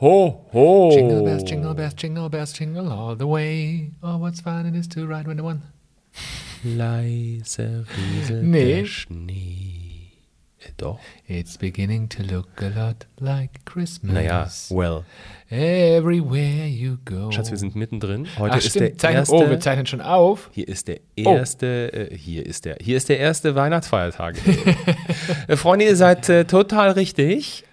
Ho, 0.00 0.44
ho. 0.52 0.90
Jingle 0.92 1.24
bells, 1.24 1.42
jingle 1.42 1.74
bells, 1.74 1.94
jingle 1.94 2.28
bells, 2.28 2.52
jingle 2.52 2.88
all 2.92 3.16
the 3.16 3.26
way. 3.26 3.90
Oh, 4.02 4.16
what's 4.18 4.40
fun 4.40 4.66
it 4.66 4.76
is 4.76 4.88
to 4.90 5.06
ride 5.06 5.26
when 5.26 5.36
the 5.36 5.42
one. 5.42 5.62
Leise 6.64 7.84
rieselt 7.96 8.42
Nee. 8.44 8.64
der 8.82 8.86
Schnee. 8.86 10.12
Äh, 10.60 10.70
Doch. 10.76 10.98
It's 11.26 11.56
beginning 11.58 12.08
to 12.10 12.22
look 12.22 12.48
a 12.62 12.68
lot 12.68 13.06
like 13.20 13.64
Christmas. 13.64 14.12
Naja, 14.14 14.48
well. 14.70 15.04
Everywhere 15.50 16.66
you 16.68 16.98
go. 17.04 17.30
Schatz, 17.32 17.50
wir 17.50 17.58
sind 17.58 17.74
mittendrin. 17.74 18.26
Heute 18.38 18.54
Ach, 18.54 18.58
ist 18.58 18.70
stimmt. 18.70 18.84
der 18.86 18.98
Zeichnen- 18.98 19.18
erste. 19.18 19.34
oh, 19.34 19.50
wir 19.50 19.60
zeichnen 19.60 19.86
schon 19.86 20.00
auf. 20.00 20.50
Hier 20.52 20.68
ist 20.68 20.86
der 20.88 21.00
Oh. 21.24 21.34
erste, 21.34 22.10
äh, 22.12 22.16
hier 22.16 22.44
ist 22.46 22.64
der, 22.64 22.76
hier 22.80 22.96
ist 22.96 23.08
der 23.08 23.18
erste 23.18 23.54
Weihnachtsfeiertag. 23.56 24.36
äh, 25.48 25.56
Freunde, 25.56 25.86
ihr 25.86 25.96
seid 25.96 26.28
äh, 26.28 26.44
total 26.44 26.90
richtig. 26.92 27.64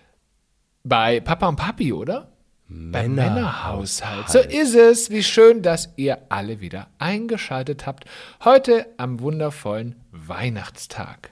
Bei 0.87 1.19
Papa 1.19 1.47
und 1.47 1.55
Papi, 1.55 1.93
oder? 1.93 2.29
Beim 2.67 3.15
Männerhaushalt. 3.15 4.29
Männerhaushalt. 4.29 4.29
So 4.29 4.37
ist 4.37 4.75
es. 4.75 5.09
Wie 5.09 5.23
schön, 5.23 5.63
dass 5.63 5.89
ihr 5.95 6.19
alle 6.29 6.61
wieder 6.61 6.89
eingeschaltet 6.99 7.87
habt. 7.87 8.05
Heute 8.43 8.85
am 8.97 9.19
wundervollen 9.19 9.95
Weihnachtstag. 10.11 11.31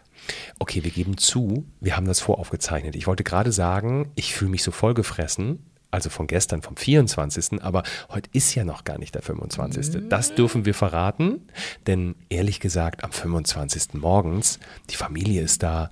Okay, 0.58 0.84
wir 0.84 0.89
geben 0.89 1.17
zu, 1.17 1.67
wir 1.81 1.95
haben 1.95 2.08
das 2.08 2.20
voraufgezeichnet. 2.20 2.95
Ich 2.95 3.05
wollte 3.05 3.23
gerade 3.23 3.52
sagen, 3.52 4.11
ich 4.16 4.34
fühle 4.34 4.49
mich 4.49 4.63
so 4.63 4.71
vollgefressen, 4.71 5.63
also 5.91 6.09
von 6.09 6.25
gestern, 6.25 6.63
vom 6.63 6.75
24., 6.75 7.61
aber 7.61 7.83
heute 8.09 8.31
ist 8.33 8.55
ja 8.55 8.63
noch 8.63 8.83
gar 8.85 8.97
nicht 8.97 9.14
der 9.14 9.22
25. 9.22 10.09
Das 10.09 10.33
dürfen 10.33 10.66
wir 10.66 10.73
verraten, 10.73 11.47
denn 11.86 12.16
ehrlich 12.30 12.59
gesagt, 12.59 13.03
am 13.03 13.11
25. 13.11 13.94
morgens, 13.94 14.59
die 14.89 14.95
Familie 14.95 15.44
ist 15.44 15.61
da 15.61 15.92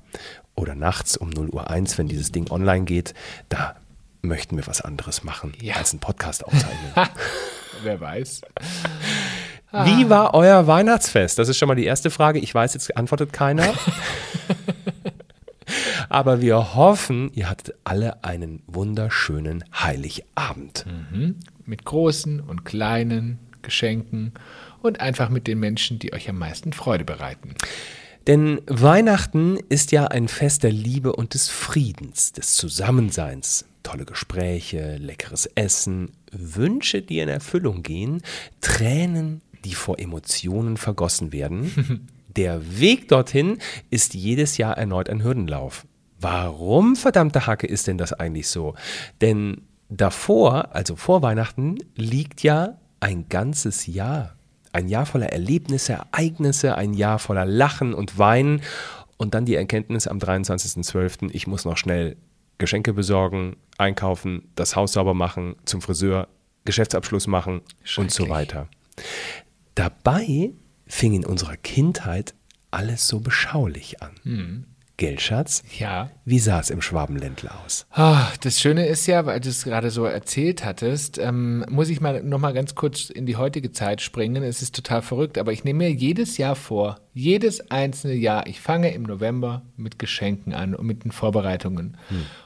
oder 0.62 0.76
nachts 0.76 1.18
um 1.18 1.30
0 1.30 1.50
Uhr 1.50 1.70
1, 1.70 1.98
wenn 1.98 2.08
dieses 2.08 2.32
Ding 2.32 2.50
online 2.52 2.86
geht, 2.86 3.14
da 3.50 3.76
möchten 4.22 4.56
wir 4.58 4.68
was 4.68 4.82
anderes 4.82 5.24
machen 5.24 5.54
Ja. 5.62 5.76
als 5.76 5.92
einen 5.92 6.00
Podcast 6.00 6.46
aufzeichnen. 6.46 6.92
Wer 7.84 8.00
weiß. 8.00 8.42
Wie 9.72 10.10
war 10.10 10.34
euer 10.34 10.68
Weihnachtsfest? 10.68 11.40
Das 11.40 11.48
ist 11.50 11.58
schon 11.58 11.68
mal 11.70 11.76
die 11.76 11.86
erste 11.86 12.10
Frage. 12.10 12.40
Ich 12.40 12.54
weiß, 12.54 12.74
jetzt 12.74 12.96
antwortet 12.98 13.32
keiner. 13.34 13.70
Aber 16.10 16.42
wir 16.42 16.76
hoffen, 16.76 17.32
ihr 17.34 17.50
hattet 17.50 17.76
alle 17.86 18.24
einen 18.24 18.62
wunderschönen 18.68 19.64
Heiligabend. 19.74 20.86
Mit 21.66 21.86
großen 21.86 22.42
und 22.42 22.66
kleinen 22.66 23.40
Geschenken 23.62 24.34
und 24.82 25.00
einfach 25.00 25.30
mit 25.30 25.48
den 25.48 25.60
Menschen, 25.60 26.00
die 26.00 26.12
euch 26.14 26.28
am 26.30 26.38
meisten 26.38 26.74
Freude 26.74 27.06
bereiten. 27.06 27.54
Denn 28.28 28.62
Weihnachten 28.68 29.58
ist 29.70 29.92
ja 29.92 30.06
ein 30.08 30.28
Fest 30.28 30.64
der 30.64 30.72
Liebe 30.72 31.14
und 31.14 31.34
des 31.34 31.50
Friedens, 31.50 32.32
des 32.34 32.56
Zusammenseins. 32.56 33.66
Tolle 33.84 34.06
Gespräche, 34.06 34.98
leckeres 34.98 35.48
Essen, 35.56 36.12
Wünsche, 36.32 37.02
die 37.02 37.20
in 37.20 37.30
Erfüllung 37.30 37.82
gehen, 37.82 38.22
Tränen, 38.62 39.42
die 39.66 39.74
vor 39.74 40.00
Emotionen 40.00 40.78
vergossen 40.78 41.32
werden. 41.34 42.08
Der 42.36 42.80
Weg 42.80 43.10
dorthin 43.10 43.58
ist 43.90 44.14
jedes 44.14 44.58
Jahr 44.58 44.78
erneut 44.78 45.10
ein 45.10 45.24
Hürdenlauf. 45.24 45.86
Warum, 46.20 46.96
verdammte 46.96 47.48
Hacke, 47.48 47.68
ist 47.68 47.88
denn 47.88 47.98
das 47.98 48.14
eigentlich 48.14 48.48
so? 48.48 48.76
Denn 49.20 49.64
davor, 49.90 50.74
also 50.74 50.96
vor 50.96 51.24
Weihnachten, 51.24 51.80
liegt 51.96 52.44
ja 52.44 52.78
ein 53.00 53.28
ganzes 53.28 53.88
Jahr. 53.88 54.36
Ein 54.74 54.88
Jahr 54.88 55.06
voller 55.06 55.32
Erlebnisse, 55.32 55.94
Ereignisse, 55.94 56.76
ein 56.76 56.94
Jahr 56.94 57.20
voller 57.20 57.46
Lachen 57.46 57.94
und 57.94 58.18
Weinen 58.18 58.62
und 59.18 59.34
dann 59.34 59.46
die 59.46 59.56
Erkenntnis 59.56 60.08
am 60.08 60.18
23.12., 60.18 61.30
ich 61.34 61.48
muss 61.48 61.66
noch 61.66 61.78
schnell 61.78 62.18
Geschenke 62.58 62.94
besorgen, 62.94 63.58
einkaufen, 63.78 64.50
das 64.56 64.76
Haus 64.76 64.94
sauber 64.94 65.14
machen, 65.14 65.56
zum 65.66 65.82
Friseur, 65.82 66.28
Geschäftsabschluss 66.66 67.28
machen 67.28 67.62
und 67.98 68.12
so 68.12 68.30
weiter. 68.30 68.68
Dabei 69.76 70.52
fing 70.86 71.14
in 71.14 71.26
unserer 71.26 71.58
Kindheit 71.58 72.34
alles 72.70 73.08
so 73.08 73.20
beschaulich 73.20 74.02
an. 74.02 74.12
Gell, 74.24 74.71
Schatz? 75.20 75.64
Ja. 75.80 76.10
Wie 76.26 76.40
sah 76.40 76.60
es 76.60 76.70
im 76.70 76.82
Schwabenländler 76.82 77.52
aus? 77.66 77.86
Ah, 77.92 78.28
das 78.42 78.60
Schöne 78.60 78.86
ist 78.88 79.08
ja, 79.08 79.26
weil 79.26 79.40
du 79.40 79.50
es 79.50 79.64
gerade 79.64 79.90
so 79.92 80.06
erzählt 80.06 80.64
hattest, 80.64 81.18
ähm, 81.18 81.66
muss 81.70 81.90
ich 81.90 82.00
mal 82.02 82.22
noch 82.24 82.40
mal 82.40 82.54
ganz 82.54 82.76
kurz 82.76 83.10
in 83.10 83.26
die 83.26 83.36
heutige 83.36 83.72
Zeit 83.72 84.02
springen. 84.02 84.44
Es 84.44 84.62
ist 84.62 84.76
total 84.76 85.02
verrückt, 85.02 85.38
aber 85.38 85.52
ich 85.52 85.64
nehme 85.64 85.80
mir 85.86 85.92
jedes 85.92 86.38
Jahr 86.38 86.56
vor, 86.56 87.00
jedes 87.14 87.72
einzelne 87.72 88.14
Jahr, 88.14 88.48
ich 88.48 88.62
fange 88.62 88.94
im 88.94 89.04
November 89.04 89.64
mit 89.76 90.00
Geschenken 90.00 90.54
an 90.54 90.74
und 90.76 90.86
mit 90.86 91.04
den 91.04 91.12
Vorbereitungen. 91.12 91.98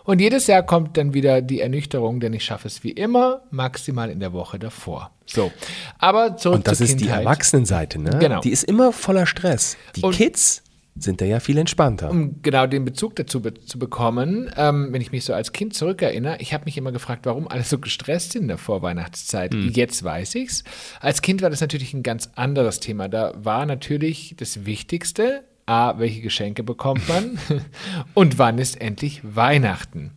Und 0.04 0.22
jedes 0.22 0.48
Jahr 0.48 0.64
kommt 0.64 0.98
dann 0.98 1.14
wieder 1.14 1.42
die 1.42 1.62
Ernüchterung, 1.62 2.20
denn 2.20 2.34
ich 2.34 2.44
schaffe 2.46 2.68
es 2.68 2.84
wie 2.84 2.92
immer 2.92 3.42
maximal 3.52 4.10
in 4.10 4.20
der 4.20 4.34
Woche 4.34 4.58
davor. 4.58 5.12
So, 5.28 5.52
aber 6.00 6.38
zurück 6.38 6.58
Und 6.58 6.68
das 6.68 6.82
ist 6.82 7.00
die 7.00 7.06
Kindheit. 7.06 7.22
Erwachsenenseite, 7.26 8.00
ne? 8.00 8.18
Genau. 8.20 8.42
Die 8.42 8.52
ist 8.52 8.64
immer 8.64 8.92
voller 8.92 9.26
Stress. 9.26 9.78
Die 9.96 10.02
Und- 10.02 10.14
Kids 10.16 10.64
sind 10.98 11.20
da 11.20 11.26
ja 11.26 11.40
viel 11.40 11.58
entspannter. 11.58 12.10
um 12.10 12.42
genau 12.42 12.68
den 12.68 12.86
Bezug 12.86 13.16
dazu 13.16 13.42
be 13.42 13.54
zu 13.54 13.78
bekommen, 13.78 14.50
ähm, 14.56 14.90
wenn 14.92 15.02
ich 15.02 15.12
mich 15.12 15.26
so 15.26 15.34
als 15.34 15.52
Kind 15.52 15.74
zurückerinnere, 15.74 16.38
ich 16.40 16.54
habe 16.54 16.66
mich 16.66 16.78
immer 16.78 16.92
gefragt, 16.92 17.26
warum 17.26 17.48
alle 17.48 17.64
so 17.64 17.80
gestresst 17.80 18.32
sind 18.32 18.44
in 18.44 18.48
der 18.48 18.58
Vorweihnachtszeit. 18.58 19.54
Jetzt 19.54 20.04
weiß 20.04 20.36
ich's. 20.36 20.64
Als 21.00 21.22
Kind 21.22 21.42
war 21.42 21.50
das 21.50 21.62
natürlich 21.62 21.94
ein 21.94 22.04
ganz 22.04 22.30
anderes 22.36 22.80
Thema. 22.80 23.10
Da 23.10 23.34
war 23.36 23.66
natürlich 23.66 24.36
das 24.38 24.66
Wichtigste, 24.66 25.44
a, 25.66 26.00
welche 26.00 26.22
Geschenke 26.22 26.64
bekommt 26.64 27.08
man 27.10 27.38
und 28.14 28.38
wann 28.38 28.58
ist 28.58 28.80
endlich 28.80 29.22
Weihnachten. 29.24 30.12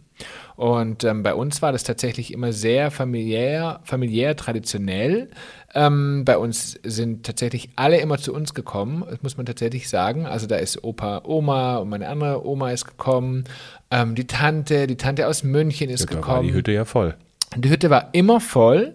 Und 0.56 1.05
ähm, 1.05 1.23
bei 1.23 1.34
uns 1.34 1.62
war 1.62 1.71
das 1.73 1.84
tatsächlich 1.84 2.33
immer 2.33 2.53
sehr 2.53 2.91
familiär, 2.91 3.81
familiär 3.84 4.34
traditionell. 4.34 5.31
Ähm, 5.75 6.25
bei 6.25 6.37
uns 6.37 6.81
sind 6.83 7.25
tatsächlich 7.25 7.71
alle 7.77 8.01
immer 8.01 8.19
zu 8.19 8.34
uns 8.34 8.55
gekommen, 8.55 9.05
das 9.09 9.23
muss 9.23 9.37
man 9.37 9.47
tatsächlich 9.47 9.89
sagen. 9.89 10.27
Also 10.27 10.47
da 10.47 10.56
ist 10.56 10.83
Opa, 10.83 11.23
Oma 11.25 11.77
und 11.77 11.91
meine 11.91 12.09
andere 12.09 12.45
Oma 12.47 12.73
ist 12.73 12.87
gekommen. 12.87 13.45
Ähm, 13.91 14.15
die 14.15 14.27
Tante, 14.27 14.87
die 14.87 14.97
Tante 14.97 15.29
aus 15.29 15.45
München 15.45 15.91
ist 15.91 16.11
da 16.11 16.15
war 16.15 16.21
gekommen. 16.21 16.49
die 16.49 16.55
Hütte 16.55 16.73
ja 16.73 16.85
voll. 16.85 17.15
Die 17.56 17.71
Hütte 17.71 17.89
war 17.91 18.09
immer 18.12 18.41
voll 18.41 18.95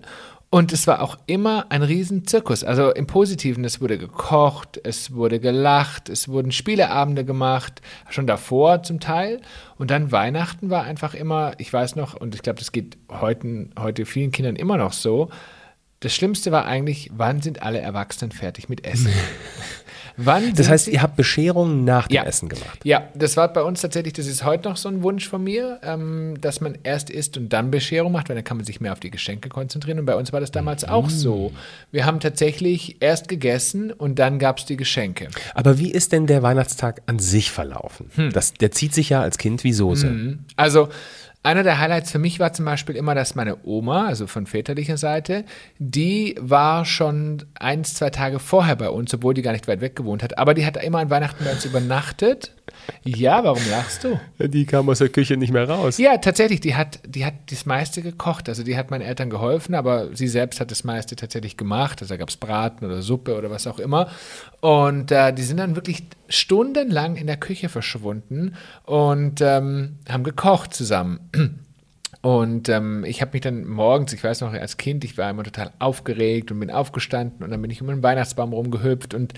und 0.53 0.71
es 0.71 0.85
war 0.85 1.01
auch 1.01 1.17
immer 1.25 1.65
ein 1.69 1.81
Riesenzirkus. 1.81 2.63
Also 2.63 2.91
im 2.91 3.07
Positiven, 3.07 3.65
es 3.65 3.81
wurde 3.81 3.97
gekocht, 3.97 4.79
es 4.83 5.11
wurde 5.11 5.39
gelacht, 5.39 6.09
es 6.09 6.27
wurden 6.27 6.51
Spieleabende 6.51 7.25
gemacht, 7.25 7.81
schon 8.11 8.27
davor 8.27 8.83
zum 8.83 8.99
Teil. 8.99 9.41
Und 9.79 9.89
dann 9.89 10.11
Weihnachten 10.11 10.69
war 10.69 10.83
einfach 10.83 11.15
immer, 11.15 11.53
ich 11.57 11.73
weiß 11.73 11.95
noch, 11.95 12.13
und 12.13 12.35
ich 12.35 12.43
glaube, 12.43 12.59
das 12.59 12.71
geht 12.71 12.99
heute, 13.09 13.69
heute 13.79 14.05
vielen 14.05 14.29
Kindern 14.29 14.55
immer 14.55 14.77
noch 14.77 14.93
so, 14.93 15.31
das 16.01 16.13
Schlimmste 16.13 16.51
war 16.51 16.65
eigentlich, 16.65 17.09
wann 17.11 17.41
sind 17.41 17.63
alle 17.63 17.79
Erwachsenen 17.79 18.31
fertig 18.31 18.69
mit 18.69 18.85
Essen? 18.85 19.11
wann 20.17 20.53
Das 20.55 20.69
heißt, 20.69 20.85
sie- 20.85 20.93
ihr 20.93 21.01
habt 21.01 21.15
Bescherungen 21.15 21.83
nach 21.85 22.07
dem 22.07 22.15
Ja. 22.15 22.23
Essen 22.23 22.49
gemacht. 22.49 22.79
ja, 22.83 23.07
das 23.15 23.37
war 23.37 23.51
bei 23.51 23.61
uns 23.63 23.81
tatsächlich, 23.81 24.13
das 24.13 24.27
ist 24.27 24.43
heute 24.45 24.69
noch 24.69 24.77
so 24.77 24.89
ein 24.89 25.03
Wunsch 25.03 25.27
von 25.27 25.43
mir, 25.43 25.79
ähm, 25.83 26.35
dass 26.41 26.61
man 26.61 26.77
erst 26.83 27.09
isst 27.09 27.37
und 27.37 27.49
dann 27.49 27.71
Bescherung 27.71 28.11
macht, 28.11 28.29
weil 28.29 28.35
dann 28.35 28.43
kann 28.43 28.57
man 28.57 28.65
sich 28.65 28.79
mehr 28.81 28.91
auf 28.93 28.99
die 28.99 29.11
Geschenke 29.11 29.49
konzentrieren. 29.49 29.99
Und 29.99 30.05
bei 30.05 30.15
uns 30.15 30.31
war 30.33 30.39
das 30.39 30.51
damals 30.51 30.83
auch 30.83 31.09
so. 31.09 31.51
Wir 31.91 32.05
haben 32.05 32.19
tatsächlich 32.19 32.97
erst 33.01 33.27
gegessen 33.27 33.91
und 33.91 34.19
dann 34.19 34.39
gab 34.39 34.59
es 34.59 34.65
die 34.65 34.77
Geschenke. 34.77 35.27
Aber 35.55 35.79
wie 35.79 35.91
ist 35.91 36.11
denn 36.11 36.27
der 36.27 36.43
Weihnachtstag 36.43 37.01
an 37.05 37.19
sich 37.19 37.51
verlaufen? 37.51 38.09
Hm. 38.15 38.31
Das, 38.33 38.53
der 38.53 38.71
zieht 38.71 38.93
sich 38.93 39.09
ja 39.09 39.21
als 39.21 39.37
Kind 39.37 39.63
wie 39.63 39.73
Soße. 39.73 40.37
Also 40.55 40.89
einer 41.43 41.63
der 41.63 41.77
Highlights 41.77 42.11
für 42.11 42.19
mich 42.19 42.39
war 42.39 42.53
zum 42.53 42.63
Beispiel 42.63 42.95
immer, 42.95 43.15
dass 43.15 43.35
meine 43.35 43.57
Oma, 43.65 44.07
also 44.07 44.27
von 44.27 44.47
väterlicher 44.47 44.97
Seite, 44.97 45.43
die 45.77 46.35
war 46.39 46.85
schon 46.85 47.43
eins, 47.55 47.93
zwei 47.95 48.09
Tage 48.09 48.39
vorher 48.39 48.77
bei 48.77 48.89
uns, 48.89 49.13
obwohl 49.13 49.33
die 49.33 49.41
gar 49.41 49.51
nicht 49.51 49.67
weit 49.67 49.81
weg 49.81 49.95
gewohnt 49.95 50.23
hat. 50.23 50.37
Aber 50.37 50.53
die 50.53 50.65
hat 50.65 50.81
immer 50.81 50.99
an 50.99 51.09
Weihnachten 51.09 51.43
bei 51.43 51.51
uns 51.51 51.65
übernachtet. 51.65 52.53
Ja, 53.03 53.43
warum 53.43 53.61
lachst 53.69 54.05
du? 54.05 54.19
Die 54.39 54.65
kam 54.65 54.87
aus 54.87 54.99
der 54.99 55.09
Küche 55.09 55.35
nicht 55.35 55.51
mehr 55.51 55.67
raus. 55.67 55.97
Ja, 55.97 56.17
tatsächlich, 56.17 56.61
die 56.61 56.75
hat, 56.75 56.99
die 57.05 57.25
hat 57.25 57.33
das 57.49 57.65
meiste 57.65 58.01
gekocht. 58.01 58.47
Also 58.47 58.63
die 58.63 58.77
hat 58.77 58.89
meinen 58.89 59.01
Eltern 59.01 59.29
geholfen, 59.29 59.75
aber 59.75 60.15
sie 60.15 60.29
selbst 60.29 60.61
hat 60.61 60.71
das 60.71 60.85
meiste 60.85 61.15
tatsächlich 61.15 61.57
gemacht. 61.57 62.01
Also 62.01 62.13
da 62.13 62.17
gab 62.17 62.29
es 62.29 62.37
Braten 62.37 62.85
oder 62.85 63.01
Suppe 63.01 63.37
oder 63.37 63.51
was 63.51 63.67
auch 63.67 63.79
immer. 63.79 64.09
Und 64.61 65.11
äh, 65.11 65.33
die 65.33 65.43
sind 65.43 65.57
dann 65.57 65.75
wirklich 65.75 66.03
stundenlang 66.29 67.15
in 67.15 67.27
der 67.27 67.37
Küche 67.37 67.69
verschwunden 67.69 68.55
und 68.85 69.41
ähm, 69.41 69.97
haben 70.09 70.23
gekocht 70.23 70.73
zusammen. 70.73 71.19
Und 72.21 72.69
ähm, 72.69 73.03
ich 73.03 73.21
habe 73.21 73.33
mich 73.33 73.41
dann 73.41 73.65
morgens, 73.65 74.13
ich 74.13 74.23
weiß 74.23 74.41
noch, 74.41 74.53
als 74.53 74.77
Kind, 74.77 75.03
ich 75.03 75.17
war 75.17 75.29
immer 75.29 75.43
total 75.43 75.71
aufgeregt 75.79 76.51
und 76.51 76.59
bin 76.61 76.71
aufgestanden 76.71 77.43
und 77.43 77.51
dann 77.51 77.61
bin 77.61 77.69
ich 77.69 77.81
um 77.81 77.87
den 77.87 78.01
Weihnachtsbaum 78.01 78.53
rumgehüpft 78.53 79.13
und 79.13 79.33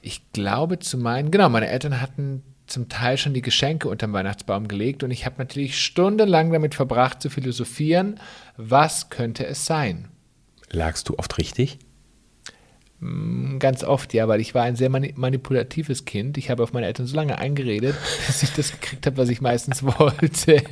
ich 0.00 0.32
glaube 0.32 0.78
zu 0.78 0.96
meinen, 0.96 1.30
genau, 1.30 1.50
meine 1.50 1.68
Eltern 1.68 2.00
hatten 2.00 2.42
zum 2.66 2.88
Teil 2.88 3.18
schon 3.18 3.34
die 3.34 3.42
Geschenke 3.42 3.86
unterm 3.88 4.14
Weihnachtsbaum 4.14 4.66
gelegt 4.66 5.02
und 5.02 5.10
ich 5.10 5.26
habe 5.26 5.36
natürlich 5.38 5.78
stundenlang 5.78 6.50
damit 6.50 6.74
verbracht 6.74 7.20
zu 7.20 7.28
philosophieren, 7.28 8.18
was 8.56 9.10
könnte 9.10 9.44
es 9.44 9.66
sein? 9.66 10.08
Lagst 10.70 11.10
du 11.10 11.18
oft 11.18 11.36
richtig? 11.36 11.78
Ganz 13.58 13.82
oft, 13.82 14.14
ja, 14.14 14.28
weil 14.28 14.40
ich 14.40 14.54
war 14.54 14.62
ein 14.62 14.76
sehr 14.76 14.88
mani 14.88 15.12
manipulatives 15.16 16.04
Kind. 16.04 16.38
Ich 16.38 16.50
habe 16.50 16.62
auf 16.62 16.72
meine 16.72 16.86
Eltern 16.86 17.06
so 17.06 17.16
lange 17.16 17.36
eingeredet, 17.38 17.96
bis 18.28 18.42
ich 18.44 18.52
das 18.52 18.70
gekriegt 18.70 19.04
habe, 19.06 19.16
was 19.16 19.28
ich 19.28 19.40
meistens 19.40 19.82
wollte. 19.98 20.62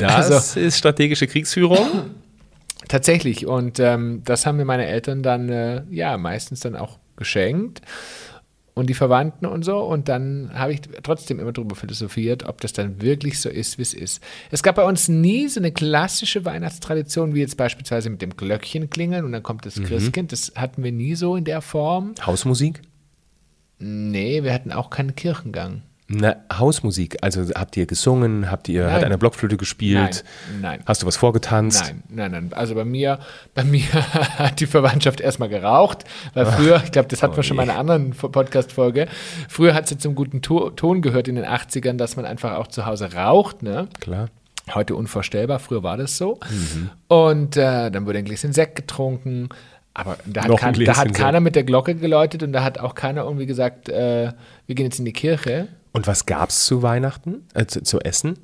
Das 0.00 0.30
Also- 0.30 0.60
ist 0.60 0.78
strategische 0.78 1.26
Kriegsführung. 1.26 2.10
Tatsächlich. 2.88 3.46
Und 3.46 3.78
ähm, 3.80 4.22
das 4.24 4.46
haben 4.46 4.56
mir 4.56 4.64
meine 4.64 4.86
Eltern 4.86 5.22
dann, 5.22 5.48
äh, 5.48 5.82
ja, 5.90 6.16
meistens 6.18 6.60
dann 6.60 6.76
auch 6.76 6.98
geschenkt. 7.16 7.80
Und 8.74 8.90
die 8.90 8.94
Verwandten 8.94 9.46
und 9.46 9.64
so. 9.64 9.78
Und 9.78 10.08
dann 10.08 10.50
habe 10.52 10.72
ich 10.72 10.80
trotzdem 11.04 11.38
immer 11.38 11.52
darüber 11.52 11.76
philosophiert, 11.76 12.44
ob 12.44 12.60
das 12.60 12.72
dann 12.72 13.00
wirklich 13.00 13.40
so 13.40 13.48
ist, 13.48 13.78
wie 13.78 13.82
es 13.82 13.94
ist. 13.94 14.20
Es 14.50 14.64
gab 14.64 14.74
bei 14.74 14.84
uns 14.84 15.08
nie 15.08 15.46
so 15.46 15.60
eine 15.60 15.70
klassische 15.70 16.44
Weihnachtstradition, 16.44 17.34
wie 17.34 17.40
jetzt 17.40 17.56
beispielsweise 17.56 18.10
mit 18.10 18.20
dem 18.20 18.36
Glöckchen 18.36 18.90
klingeln 18.90 19.24
und 19.24 19.30
dann 19.30 19.44
kommt 19.44 19.64
das 19.64 19.80
Christkind. 19.80 20.32
Das 20.32 20.52
hatten 20.56 20.82
wir 20.82 20.90
nie 20.90 21.14
so 21.14 21.36
in 21.36 21.44
der 21.44 21.60
Form. 21.60 22.14
Hausmusik? 22.26 22.82
Nee, 23.78 24.42
wir 24.42 24.52
hatten 24.52 24.72
auch 24.72 24.90
keinen 24.90 25.14
Kirchengang. 25.14 25.82
Na, 26.06 26.36
Hausmusik. 26.52 27.16
Also 27.22 27.46
habt 27.54 27.76
ihr 27.78 27.86
gesungen? 27.86 28.50
Habt 28.50 28.68
ihr, 28.68 28.84
hat 28.84 28.92
Nein. 28.92 29.04
einer 29.04 29.16
Blockflöte 29.16 29.56
gespielt? 29.56 30.22
Nein, 30.52 30.60
nein. 30.60 30.82
Hast 30.84 31.02
du 31.02 31.06
was 31.06 31.16
vorgetanzt? 31.16 31.82
Nein, 31.86 32.02
nein, 32.08 32.30
nein. 32.30 32.52
Also 32.52 32.74
bei 32.74 32.84
mir, 32.84 33.20
bei 33.54 33.64
mir 33.64 33.84
hat 34.38 34.60
die 34.60 34.66
Verwandtschaft 34.66 35.20
erstmal 35.20 35.48
geraucht, 35.48 36.04
weil 36.34 36.44
früher, 36.44 36.82
ich 36.84 36.92
glaube, 36.92 37.08
das 37.08 37.22
hatten 37.22 37.36
wir 37.36 37.42
schon 37.42 37.56
mal 37.56 37.62
in 37.62 37.70
einer 37.70 37.78
anderen 37.78 38.10
Podcast-Folge, 38.10 39.08
früher 39.48 39.72
hat 39.72 39.84
es 39.84 39.92
ja 39.92 39.98
zum 39.98 40.14
guten 40.14 40.42
To 40.42 40.70
Ton 40.70 41.00
gehört 41.00 41.26
in 41.26 41.36
den 41.36 41.46
80ern, 41.46 41.96
dass 41.96 42.16
man 42.16 42.26
einfach 42.26 42.56
auch 42.58 42.66
zu 42.66 42.84
Hause 42.84 43.14
raucht, 43.14 43.62
ne? 43.62 43.88
Klar. 44.00 44.28
Heute 44.72 44.96
unvorstellbar, 44.96 45.58
früher 45.58 45.82
war 45.82 45.98
das 45.98 46.16
so. 46.16 46.38
Und 47.08 47.56
äh, 47.58 47.90
dann 47.90 48.06
wurde 48.06 48.18
ein 48.18 48.24
Gläschen 48.24 48.54
Sekt 48.54 48.76
getrunken. 48.76 49.50
Aber 49.94 50.18
da 50.26 50.44
hat, 50.44 50.56
kein, 50.58 50.74
da 50.84 50.96
hat 50.96 51.14
keiner 51.14 51.40
mit 51.40 51.54
der 51.54 51.62
Glocke 51.62 51.94
geläutet 51.94 52.42
und 52.42 52.52
da 52.52 52.64
hat 52.64 52.78
auch 52.78 52.96
keiner 52.96 53.22
irgendwie 53.22 53.46
gesagt, 53.46 53.88
äh, 53.88 54.32
wir 54.66 54.74
gehen 54.74 54.86
jetzt 54.86 54.98
in 54.98 55.04
die 55.04 55.12
Kirche. 55.12 55.68
Und 55.92 56.08
was 56.08 56.26
gab's 56.26 56.66
zu 56.66 56.82
Weihnachten? 56.82 57.46
Äh, 57.54 57.66
zu, 57.66 57.82
zu 57.82 58.00
essen? 58.00 58.38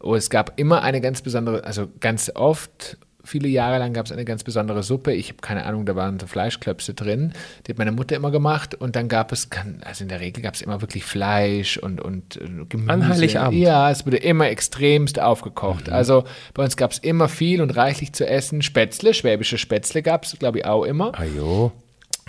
Oh, 0.00 0.14
es 0.14 0.30
gab 0.30 0.58
immer 0.58 0.82
eine 0.82 1.02
ganz 1.02 1.20
besondere, 1.20 1.64
also 1.64 1.88
ganz 2.00 2.32
oft, 2.34 2.96
viele 3.24 3.48
Jahre 3.48 3.78
lang 3.78 3.92
gab 3.92 4.06
es 4.06 4.12
eine 4.12 4.24
ganz 4.24 4.44
besondere 4.44 4.82
Suppe. 4.82 5.12
Ich 5.12 5.28
habe 5.28 5.38
keine 5.40 5.64
Ahnung, 5.64 5.86
da 5.86 5.96
waren 5.96 6.18
so 6.18 6.26
Fleischklöpse 6.26 6.94
drin. 6.94 7.32
Die 7.66 7.72
hat 7.72 7.78
meine 7.78 7.92
Mutter 7.92 8.16
immer 8.16 8.30
gemacht. 8.30 8.74
Und 8.74 8.96
dann 8.96 9.08
gab 9.08 9.32
es, 9.32 9.48
also 9.84 10.04
in 10.04 10.08
der 10.08 10.20
Regel 10.20 10.42
gab 10.42 10.54
es 10.54 10.62
immer 10.62 10.80
wirklich 10.80 11.04
Fleisch 11.04 11.76
und, 11.76 12.00
und 12.00 12.36
äh, 12.36 12.64
Gemüse. 12.68 12.90
An 12.90 13.08
Heiligabend. 13.08 13.58
Mhm. 13.58 13.62
Ja, 13.62 13.90
es 13.90 14.06
wurde 14.06 14.18
immer 14.18 14.48
extremst 14.48 15.20
aufgekocht. 15.20 15.88
Also 15.88 16.24
bei 16.54 16.64
uns 16.64 16.76
gab 16.76 16.92
es 16.92 16.98
immer 16.98 17.28
viel 17.28 17.60
und 17.60 17.76
reichlich 17.76 18.12
zu 18.12 18.26
essen. 18.26 18.62
Spätzle, 18.62 19.14
schwäbische 19.14 19.58
Spätzle 19.58 20.02
gab 20.02 20.24
es, 20.24 20.38
glaube 20.38 20.58
ich, 20.58 20.64
auch 20.64 20.84
immer. 20.84 21.18
Ajo. 21.18 21.72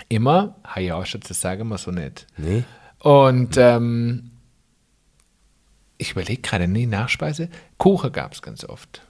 Immer. 0.08 0.56
Schatz, 1.04 1.28
das 1.28 1.40
sagen 1.40 1.68
wir 1.68 1.78
so 1.78 1.90
nicht. 1.90 2.26
Nee. 2.36 2.64
Und 2.98 3.56
ähm, 3.56 4.30
ich 5.98 6.12
überlege 6.12 6.42
gerade, 6.42 6.68
nee, 6.68 6.86
Nachspeise. 6.86 7.48
Kuchen 7.78 8.12
gab 8.12 8.32
es 8.32 8.42
ganz 8.42 8.64
oft. 8.64 9.02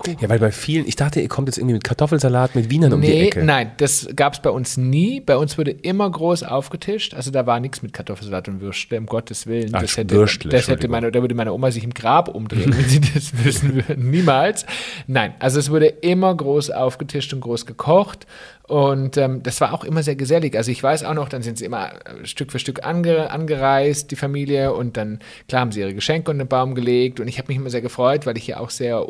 Kuchen. 0.00 0.16
Ja, 0.20 0.28
weil 0.28 0.38
bei 0.38 0.50
vielen, 0.52 0.86
ich 0.86 0.96
dachte, 0.96 1.20
ihr 1.20 1.28
kommt 1.28 1.48
jetzt 1.48 1.58
irgendwie 1.58 1.74
mit 1.74 1.84
Kartoffelsalat 1.84 2.54
mit 2.54 2.70
Wienern 2.70 2.92
um 2.92 3.00
die 3.00 3.08
Nee, 3.08 3.26
Ecke. 3.28 3.44
nein, 3.44 3.72
das 3.76 4.08
gab 4.16 4.34
es 4.34 4.40
bei 4.40 4.50
uns 4.50 4.76
nie. 4.76 5.20
Bei 5.20 5.36
uns 5.36 5.56
wurde 5.58 5.70
immer 5.70 6.10
groß 6.10 6.42
aufgetischt. 6.42 7.14
Also 7.14 7.30
da 7.30 7.46
war 7.46 7.60
nichts 7.60 7.82
mit 7.82 7.92
Kartoffelsalat 7.92 8.48
und 8.48 8.60
Würstle, 8.60 8.98
um 8.98 9.06
Gottes 9.06 9.46
Willen. 9.46 9.70
Ach, 9.74 9.82
das 9.82 9.96
hätte, 9.96 10.14
Würstle, 10.14 10.50
das 10.50 10.68
hätte 10.68 10.88
meine, 10.88 11.10
da 11.12 11.20
würde 11.20 11.34
meine 11.34 11.52
Oma 11.52 11.70
sich 11.70 11.84
im 11.84 11.94
Grab 11.94 12.28
umdrehen, 12.28 12.74
wenn 12.76 12.88
sie 12.88 13.00
das 13.14 13.44
wissen 13.44 13.74
würden. 13.74 14.10
Niemals. 14.10 14.66
Nein, 15.06 15.34
also 15.38 15.58
es 15.58 15.70
wurde 15.70 15.86
immer 15.86 16.34
groß 16.34 16.70
aufgetischt 16.70 17.32
und 17.32 17.40
groß 17.40 17.66
gekocht. 17.66 18.26
Und 18.66 19.16
ähm, 19.16 19.42
das 19.42 19.60
war 19.60 19.74
auch 19.74 19.82
immer 19.82 20.04
sehr 20.04 20.14
gesellig. 20.14 20.56
Also 20.56 20.70
ich 20.70 20.80
weiß 20.80 21.02
auch 21.02 21.14
noch, 21.14 21.28
dann 21.28 21.42
sind 21.42 21.58
sie 21.58 21.64
immer 21.64 21.88
äh, 21.88 22.24
Stück 22.24 22.52
für 22.52 22.60
Stück 22.60 22.86
ange, 22.86 23.28
angereist, 23.28 24.12
die 24.12 24.16
Familie. 24.16 24.72
Und 24.72 24.96
dann, 24.96 25.18
klar, 25.48 25.62
haben 25.62 25.72
sie 25.72 25.80
ihre 25.80 25.92
Geschenke 25.92 26.30
unter 26.30 26.44
den 26.44 26.48
Baum 26.48 26.76
gelegt. 26.76 27.18
Und 27.18 27.26
ich 27.26 27.38
habe 27.38 27.48
mich 27.48 27.56
immer 27.56 27.70
sehr 27.70 27.80
gefreut, 27.80 28.26
weil 28.26 28.36
ich 28.36 28.46
ja 28.46 28.60
auch 28.60 28.70
sehr 28.70 29.08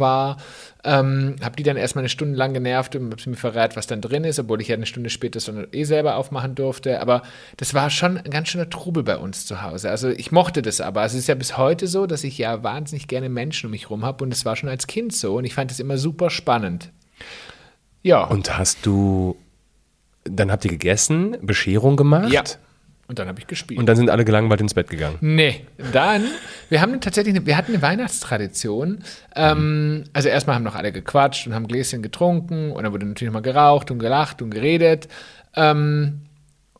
War. 0.00 0.36
Ähm, 0.84 1.36
habe 1.42 1.56
die 1.56 1.62
dann 1.62 1.76
erstmal 1.76 2.02
eine 2.02 2.08
Stunde 2.08 2.36
lang 2.36 2.54
genervt 2.54 2.94
und 2.94 3.10
habe 3.10 3.20
sie 3.20 3.30
mir 3.30 3.36
verrät, 3.36 3.76
was 3.76 3.86
dann 3.86 4.00
drin 4.00 4.24
ist, 4.24 4.38
obwohl 4.38 4.60
ich 4.60 4.68
ja 4.68 4.76
eine 4.76 4.86
Stunde 4.86 5.10
später 5.10 5.40
so 5.40 5.52
eh 5.72 5.84
selber 5.84 6.16
aufmachen 6.16 6.54
durfte. 6.54 7.00
Aber 7.00 7.22
das 7.56 7.74
war 7.74 7.90
schon 7.90 8.18
ein 8.18 8.30
ganz 8.30 8.48
schöner 8.48 8.70
Trubel 8.70 9.02
bei 9.02 9.18
uns 9.18 9.46
zu 9.46 9.62
Hause. 9.62 9.90
Also 9.90 10.08
ich 10.08 10.32
mochte 10.32 10.62
das 10.62 10.80
aber. 10.80 11.00
Also 11.00 11.16
es 11.16 11.22
ist 11.22 11.28
ja 11.28 11.34
bis 11.34 11.56
heute 11.56 11.86
so, 11.86 12.06
dass 12.06 12.24
ich 12.24 12.38
ja 12.38 12.62
wahnsinnig 12.62 13.08
gerne 13.08 13.28
Menschen 13.28 13.66
um 13.66 13.70
mich 13.72 13.90
rum 13.90 14.04
habe 14.04 14.24
und 14.24 14.32
es 14.32 14.44
war 14.44 14.56
schon 14.56 14.68
als 14.68 14.86
Kind 14.86 15.12
so 15.12 15.36
und 15.36 15.44
ich 15.44 15.54
fand 15.54 15.70
es 15.70 15.80
immer 15.80 15.98
super 15.98 16.30
spannend. 16.30 16.92
Ja. 18.02 18.24
Und 18.24 18.56
hast 18.56 18.86
du, 18.86 19.36
dann 20.24 20.52
habt 20.52 20.64
ihr 20.64 20.70
gegessen, 20.70 21.36
Bescherung 21.42 21.96
gemacht? 21.96 22.32
ja. 22.32 22.42
Und 23.08 23.20
dann 23.20 23.28
habe 23.28 23.38
ich 23.38 23.46
gespielt. 23.46 23.78
Und 23.78 23.86
dann 23.86 23.96
sind 23.96 24.10
alle 24.10 24.24
gelangweilt 24.24 24.60
ins 24.60 24.74
Bett 24.74 24.90
gegangen. 24.90 25.16
Nee, 25.20 25.64
dann, 25.92 26.24
wir 26.68 26.80
haben 26.80 27.00
tatsächlich, 27.00 27.36
eine, 27.36 27.46
wir 27.46 27.56
hatten 27.56 27.72
eine 27.72 27.82
Weihnachtstradition. 27.82 28.98
Ähm, 29.36 30.04
also 30.12 30.28
erstmal 30.28 30.56
haben 30.56 30.64
noch 30.64 30.74
alle 30.74 30.90
gequatscht 30.90 31.46
und 31.46 31.54
haben 31.54 31.68
Gläschen 31.68 32.02
getrunken 32.02 32.72
und 32.72 32.82
dann 32.82 32.92
wurde 32.92 33.06
natürlich 33.06 33.32
nochmal 33.32 33.42
geraucht 33.42 33.90
und 33.92 34.00
gelacht 34.00 34.42
und 34.42 34.50
geredet. 34.50 35.06
Ähm, 35.54 36.25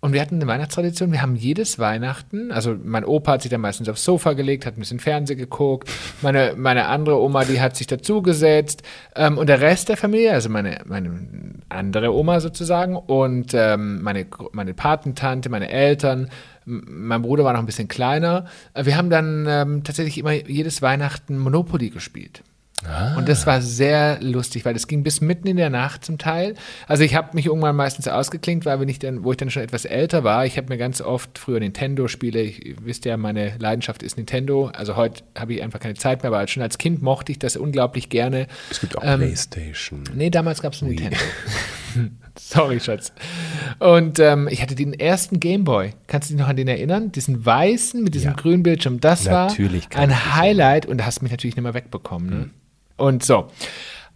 und 0.07 0.13
wir 0.13 0.21
hatten 0.21 0.37
eine 0.37 0.47
Weihnachtstradition, 0.47 1.11
wir 1.11 1.21
haben 1.21 1.35
jedes 1.35 1.81
Weihnachten, 1.81 2.53
also 2.53 2.77
mein 2.81 3.05
Opa 3.05 3.33
hat 3.33 3.43
sich 3.43 3.51
dann 3.51 3.61
meistens 3.61 3.89
aufs 3.89 4.05
Sofa 4.05 4.35
gelegt, 4.35 4.65
hat 4.65 4.77
ein 4.77 4.81
bisschen 4.81 5.01
Fernsehen 5.01 5.37
geguckt, 5.37 5.91
meine, 6.23 6.55
meine 6.57 6.87
andere 6.87 7.21
Oma, 7.21 7.45
die 7.45 7.61
hat 7.61 7.75
sich 7.75 7.89
dazugesetzt 7.89 8.85
ähm, 9.17 9.37
und 9.37 9.49
der 9.49 9.61
Rest 9.61 9.89
der 9.89 9.97
Familie, 9.97 10.33
also 10.33 10.49
meine, 10.49 10.81
meine 10.85 11.11
andere 11.69 12.15
Oma 12.15 12.39
sozusagen 12.39 12.95
und 12.95 13.53
ähm, 13.53 14.01
meine, 14.01 14.27
meine 14.53 14.75
Patentante, 14.75 15.49
meine 15.49 15.71
Eltern, 15.71 16.31
mein 16.65 17.23
Bruder 17.23 17.43
war 17.43 17.53
noch 17.53 17.61
ein 17.61 17.67
bisschen 17.67 17.89
kleiner. 17.89 18.47
Wir 18.81 18.97
haben 18.97 19.11
dann 19.11 19.47
ähm, 19.49 19.85
tatsächlich 19.85 20.19
immer 20.19 20.33
jedes 20.33 20.83
Weihnachten 20.83 21.37
Monopoly 21.37 21.91
gespielt. 21.91 22.43
Und 23.17 23.29
das 23.29 23.47
war 23.47 23.63
sehr 23.63 24.19
lustig, 24.21 24.65
weil 24.65 24.75
das 24.75 24.87
ging 24.87 25.03
bis 25.03 25.21
mitten 25.21 25.49
in 25.49 25.57
der 25.57 25.71
Nacht 25.71 26.05
zum 26.05 26.19
Teil. 26.19 26.55
Also 26.87 27.03
ich 27.05 27.15
habe 27.15 27.31
mich 27.35 27.47
irgendwann 27.47 27.75
meistens 27.75 28.07
ausgeklinkt, 28.07 28.67
weil 28.67 28.79
wenn 28.81 28.89
ich 28.89 28.99
dann, 28.99 29.25
wo 29.25 29.33
ich 29.33 29.39
dann 29.39 29.51
schon 29.51 29.63
etwas 29.63 29.85
älter 29.85 30.25
war, 30.25 30.45
ich 30.47 30.57
habe 30.57 30.69
mir 30.69 30.77
ganz 30.77 31.01
oft 31.01 31.39
früher 31.39 31.59
Nintendo-Spiele, 31.59 32.41
ich, 32.41 32.65
ihr 32.65 32.77
wisst 32.83 33.05
ja, 33.05 33.17
meine 33.17 33.57
Leidenschaft 33.59 34.03
ist 34.03 34.17
Nintendo. 34.17 34.67
Also 34.75 34.95
heute 34.97 35.25
habe 35.37 35.55
ich 35.55 35.63
einfach 35.63 35.81
keine 35.81 35.95
Zeit 35.95 36.23
mehr, 36.23 36.33
aber 36.33 36.47
schon 36.49 36.63
als 36.63 36.79
Kind 36.79 37.03
mochte 37.03 37.33
ich 37.33 37.39
das 37.39 37.57
unglaublich 37.57 38.09
gerne. 38.09 38.47
Es 38.71 38.81
gibt 38.81 38.97
auch 38.97 39.03
Ähm, 39.03 39.21
Playstation. 39.21 40.05
Nee, 40.15 40.31
damals 40.31 40.61
gab 40.63 40.75
es 40.75 40.83
Nintendo. 40.83 41.17
Sorry, 42.39 42.81
Schatz. 42.81 43.13
Und 43.79 44.19
ähm, 44.19 44.49
ich 44.51 44.63
hatte 44.63 44.75
den 44.75 44.93
ersten 44.93 45.41
Gameboy. 45.41 45.93
Kannst 46.07 46.31
du 46.31 46.35
dich 46.35 46.41
noch 46.41 46.49
an 46.49 46.57
den 46.57 46.69
erinnern? 46.69 47.13
Diesen 47.13 47.45
weißen 47.45 48.03
mit 48.03 48.15
diesem 48.15 48.31
Ja. 48.31 48.37
grünen 48.37 48.63
Bildschirm. 48.63 49.01
Das 49.01 49.25
Natürlich 49.25 49.89
war 49.93 50.01
ein 50.03 50.35
Highlight 50.35 50.87
und 50.87 50.99
da 50.99 51.07
hast 51.07 51.21
du 51.21 51.25
mich 51.25 51.33
natürlich 51.33 51.57
nicht 51.57 51.63
mehr 51.65 51.75
wegbekommen. 51.75 52.31
Ne? 52.31 52.51
Und 52.97 53.25
so. 53.25 53.49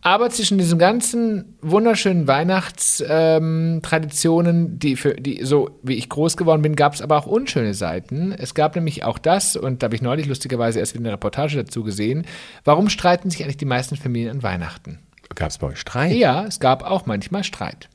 Aber 0.02 0.30
zwischen 0.30 0.56
diesen 0.56 0.78
ganzen 0.78 1.56
wunderschönen 1.60 2.26
Weihnachtstraditionen, 2.26 4.56
ähm, 4.56 4.78
die 4.78 4.96
für 4.96 5.12
die 5.14 5.44
so 5.44 5.78
wie 5.82 5.92
ich 5.94 6.08
groß 6.08 6.38
geworden 6.38 6.62
bin, 6.62 6.74
gab 6.74 6.94
es 6.94 7.02
aber 7.02 7.18
auch 7.18 7.26
unschöne 7.26 7.74
Seiten. 7.74 8.32
Es 8.32 8.54
gab 8.54 8.76
nämlich 8.76 9.04
auch 9.04 9.18
das, 9.18 9.56
und 9.56 9.82
da 9.82 9.86
habe 9.86 9.96
ich 9.96 10.00
neulich 10.00 10.24
lustigerweise 10.26 10.78
erst 10.78 10.94
wieder 10.94 11.02
eine 11.04 11.12
Reportage 11.12 11.56
dazu 11.56 11.84
gesehen. 11.84 12.24
Warum 12.64 12.88
streiten 12.88 13.28
sich 13.30 13.42
eigentlich 13.42 13.58
die 13.58 13.66
meisten 13.66 13.96
Familien 13.96 14.30
an 14.30 14.42
Weihnachten? 14.42 15.00
Gab 15.34 15.50
es 15.50 15.58
bei 15.58 15.66
euch 15.66 15.78
Streit? 15.78 16.12
Ja, 16.12 16.46
es 16.46 16.60
gab 16.60 16.82
auch 16.82 17.04
manchmal 17.04 17.44
Streit. 17.44 17.90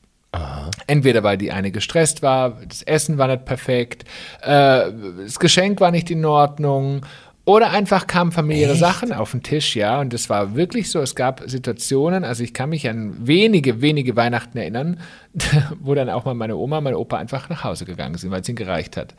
Entweder 0.87 1.23
weil 1.23 1.37
die 1.37 1.51
eine 1.51 1.71
gestresst 1.71 2.21
war, 2.21 2.61
das 2.67 2.81
Essen 2.83 3.17
war 3.17 3.27
nicht 3.27 3.45
perfekt, 3.45 4.03
äh, 4.41 4.91
das 5.23 5.39
Geschenk 5.39 5.81
war 5.81 5.91
nicht 5.91 6.11
in 6.11 6.23
Ordnung 6.25 7.05
oder 7.45 7.69
einfach 7.69 8.07
kamen 8.07 8.31
familiäre 8.31 8.71
Echt? 8.71 8.79
Sachen 8.79 9.13
auf 9.13 9.31
den 9.31 9.43
Tisch, 9.43 9.75
ja. 9.75 9.99
Und 10.01 10.13
das 10.13 10.29
war 10.29 10.55
wirklich 10.55 10.89
so. 10.89 10.99
Es 10.99 11.15
gab 11.15 11.43
Situationen, 11.45 12.23
also 12.23 12.43
ich 12.43 12.55
kann 12.55 12.69
mich 12.69 12.89
an 12.89 13.15
wenige, 13.27 13.81
wenige 13.81 14.15
Weihnachten 14.15 14.57
erinnern, 14.57 14.99
wo 15.79 15.93
dann 15.93 16.09
auch 16.09 16.25
mal 16.25 16.33
meine 16.33 16.57
Oma, 16.57 16.81
mein 16.81 16.95
Opa 16.95 17.17
einfach 17.17 17.47
nach 17.49 17.63
Hause 17.63 17.85
gegangen 17.85 18.17
sind, 18.17 18.31
weil 18.31 18.41
es 18.41 18.49
ihnen 18.49 18.55
gereicht 18.55 18.97
hat. 18.97 19.13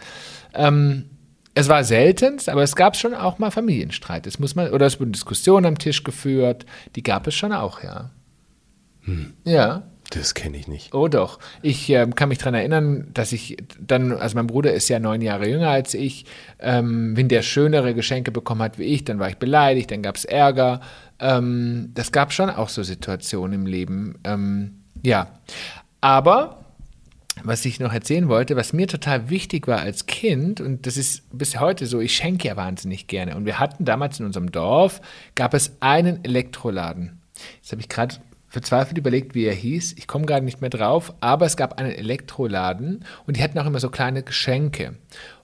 Ähm, 0.54 1.04
es 1.54 1.68
war 1.68 1.84
seltenst, 1.84 2.48
aber 2.48 2.62
es 2.64 2.74
gab 2.74 2.96
schon 2.96 3.14
auch 3.14 3.38
mal 3.38 3.50
Familienstreit. 3.50 4.26
Das 4.26 4.40
muss 4.40 4.56
man, 4.56 4.72
oder 4.72 4.86
es 4.86 4.98
wurden 4.98 5.12
Diskussionen 5.12 5.64
am 5.64 5.78
Tisch 5.78 6.02
geführt. 6.02 6.66
Die 6.96 7.02
gab 7.04 7.28
es 7.28 7.34
schon 7.34 7.52
auch, 7.52 7.82
ja. 7.82 8.10
Ja. 9.44 9.84
Das 10.10 10.34
kenne 10.34 10.56
ich 10.56 10.68
nicht. 10.68 10.94
Oh 10.94 11.08
doch. 11.08 11.38
Ich 11.62 11.90
ähm, 11.90 12.14
kann 12.14 12.28
mich 12.28 12.38
daran 12.38 12.54
erinnern, 12.54 13.08
dass 13.12 13.32
ich 13.32 13.56
dann, 13.80 14.12
also 14.12 14.36
mein 14.36 14.46
Bruder 14.46 14.72
ist 14.72 14.88
ja 14.88 15.00
neun 15.00 15.20
Jahre 15.20 15.48
jünger 15.48 15.70
als 15.70 15.94
ich, 15.94 16.26
ähm, 16.60 17.16
wenn 17.16 17.28
der 17.28 17.42
schönere 17.42 17.94
Geschenke 17.94 18.30
bekommen 18.30 18.62
hat 18.62 18.78
wie 18.78 18.84
ich, 18.84 19.04
dann 19.04 19.18
war 19.18 19.28
ich 19.28 19.38
beleidigt, 19.38 19.90
dann 19.90 20.02
gab 20.02 20.16
es 20.16 20.24
Ärger. 20.24 20.80
Ähm, 21.18 21.90
das 21.94 22.12
gab 22.12 22.32
schon 22.32 22.50
auch 22.50 22.68
so 22.68 22.82
Situationen 22.82 23.60
im 23.60 23.66
Leben. 23.66 24.18
Ähm, 24.24 24.82
ja. 25.02 25.28
Aber 26.00 26.64
was 27.42 27.64
ich 27.64 27.80
noch 27.80 27.92
erzählen 27.92 28.28
wollte, 28.28 28.56
was 28.56 28.72
mir 28.72 28.86
total 28.86 29.28
wichtig 29.28 29.66
war 29.66 29.80
als 29.80 30.06
Kind, 30.06 30.60
und 30.60 30.86
das 30.86 30.96
ist 30.96 31.22
bis 31.36 31.60
heute 31.60 31.86
so, 31.86 32.00
ich 32.00 32.16
schenke 32.16 32.48
ja 32.48 32.56
wahnsinnig 32.56 33.08
gerne. 33.08 33.36
Und 33.36 33.44
wir 33.44 33.58
hatten 33.58 33.84
damals 33.84 34.20
in 34.20 34.26
unserem 34.26 34.50
Dorf, 34.52 35.00
gab 35.34 35.52
es 35.52 35.76
einen 35.80 36.24
Elektroladen. 36.24 37.20
Jetzt 37.60 37.72
habe 37.72 37.80
ich 37.82 37.88
gerade 37.88 38.16
verzweifelt 38.48 38.96
überlegt, 38.96 39.34
wie 39.34 39.44
er 39.44 39.54
hieß. 39.54 39.94
Ich 39.98 40.06
komme 40.06 40.24
gerade 40.24 40.44
nicht 40.44 40.60
mehr 40.60 40.70
drauf, 40.70 41.12
aber 41.20 41.46
es 41.46 41.56
gab 41.56 41.78
einen 41.78 41.90
Elektroladen 41.90 43.04
und 43.26 43.36
die 43.36 43.42
hatten 43.42 43.58
auch 43.58 43.66
immer 43.66 43.80
so 43.80 43.90
kleine 43.90 44.22
Geschenke. 44.22 44.94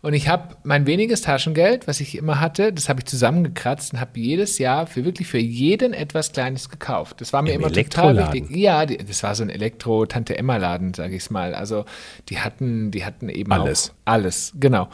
Und 0.01 0.15
ich 0.15 0.29
habe 0.29 0.57
mein 0.63 0.87
weniges 0.87 1.23
Taschengeld, 1.23 1.87
was 1.89 2.01
ich 2.01 2.17
immer 2.17 2.41
hatte, 2.41 2.73
das 2.73 2.89
habe 2.89 3.01
ich 3.01 3.07
zusammengekratzt 3.07 3.93
und 3.93 4.01
habe 4.01 4.19
jedes 4.19 4.59
Jahr 4.59 4.87
für 4.87 5.05
wirklich 5.05 5.29
für 5.29 5.39
jeden 5.39 5.93
etwas 5.93 6.33
Kleines 6.33 6.69
gekauft. 6.69 7.21
Das 7.21 7.33
war 7.33 7.43
mir 7.43 7.53
Im 7.55 7.61
immer 7.61 7.73
total 7.73 8.17
wichtig. 8.17 8.51
Ja, 8.57 8.87
die, 8.87 8.99
das 8.99 9.23
war 9.23 9.35
so 9.35 9.43
ein 9.43 9.51
Elektro-Tante-Emma-Laden, 9.51 10.95
sage 10.95 11.17
ich 11.17 11.25
es 11.25 11.31
mal. 11.31 11.55
Also 11.55 11.85
die 12.29 12.39
hatten, 12.39 12.91
die 12.93 13.05
hatten 13.05 13.29
eben 13.29 13.53
Alles. 13.53 13.93
alles, 14.05 14.53
genau. 14.59 14.89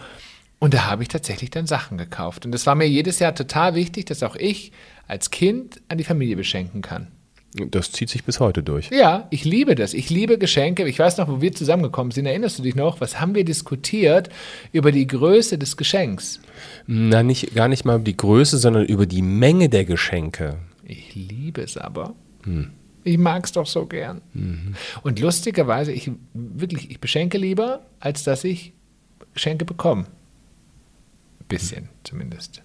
Und 0.59 0.75
da 0.75 0.87
habe 0.87 1.03
ich 1.03 1.09
tatsächlich 1.09 1.51
dann 1.51 1.67
Sachen 1.67 1.99
gekauft. 1.99 2.45
Und 2.45 2.53
das 2.53 2.67
war 2.67 2.75
mir 2.75 2.89
jedes 2.89 3.19
Jahr 3.19 3.35
total 3.35 3.75
wichtig, 3.75 4.07
dass 4.07 4.23
auch 4.23 4.35
ich 4.35 4.73
als 5.07 5.31
Kind 5.31 5.81
an 5.89 5.99
die 5.99 6.05
Familie 6.05 6.37
beschenken 6.37 6.83
kann. 6.83 7.09
Das 7.55 7.93
zieht 7.93 8.11
sich 8.11 8.25
bis 8.25 8.41
heute 8.41 8.63
durch. 8.63 8.91
Ja, 8.91 9.27
ich 9.31 9.45
liebe 9.45 9.75
das. 9.75 9.95
Ich 9.95 10.11
liebe 10.11 10.37
Geschenke. 10.39 10.87
Ich 10.87 10.99
weiß 10.99 11.17
noch, 11.17 11.29
wo 11.29 11.41
wir 11.41 11.53
zusammengekommen 11.53 12.11
sind. 12.11 12.27
Erinnerst 12.27 12.59
du 12.59 12.63
dich 12.63 12.75
noch? 12.75 13.01
Was 13.01 13.21
haben 13.21 13.35
wir 13.35 13.45
diskutiert 13.45 14.29
über 14.73 14.93
die 14.93 15.07
Größe 15.07 15.57
des 15.57 15.77
Geschenks? 15.79 16.41
Na, 16.87 17.23
nicht, 17.23 17.55
gar 17.55 17.69
nicht 17.69 17.87
mal 17.87 17.97
über 17.97 18.05
die 18.05 18.17
Größe, 18.17 18.59
sondern 18.59 18.85
über 18.85 19.07
die 19.07 19.23
Menge 19.23 19.71
der 19.71 19.87
Geschenke. 19.87 20.59
Ich 20.85 21.15
liebe 21.15 21.63
es 21.63 21.79
aber. 21.79 22.15
Ich 23.03 23.19
mag 23.19 23.47
es 23.47 23.53
doch 23.53 23.67
so 23.67 23.87
gern. 23.87 24.21
Und 25.03 25.19
lustigerweise, 25.19 25.93
ich 25.93 26.11
wirklich, 26.35 26.91
ich 26.91 27.01
beschenke 27.01 27.39
lieber, 27.39 27.87
als 27.99 28.25
dass 28.25 28.45
ich 28.45 28.75
Geschenke 29.33 29.65
bekomme. 29.65 30.05
Bisschen 31.49 31.89
zumindest. 32.05 32.63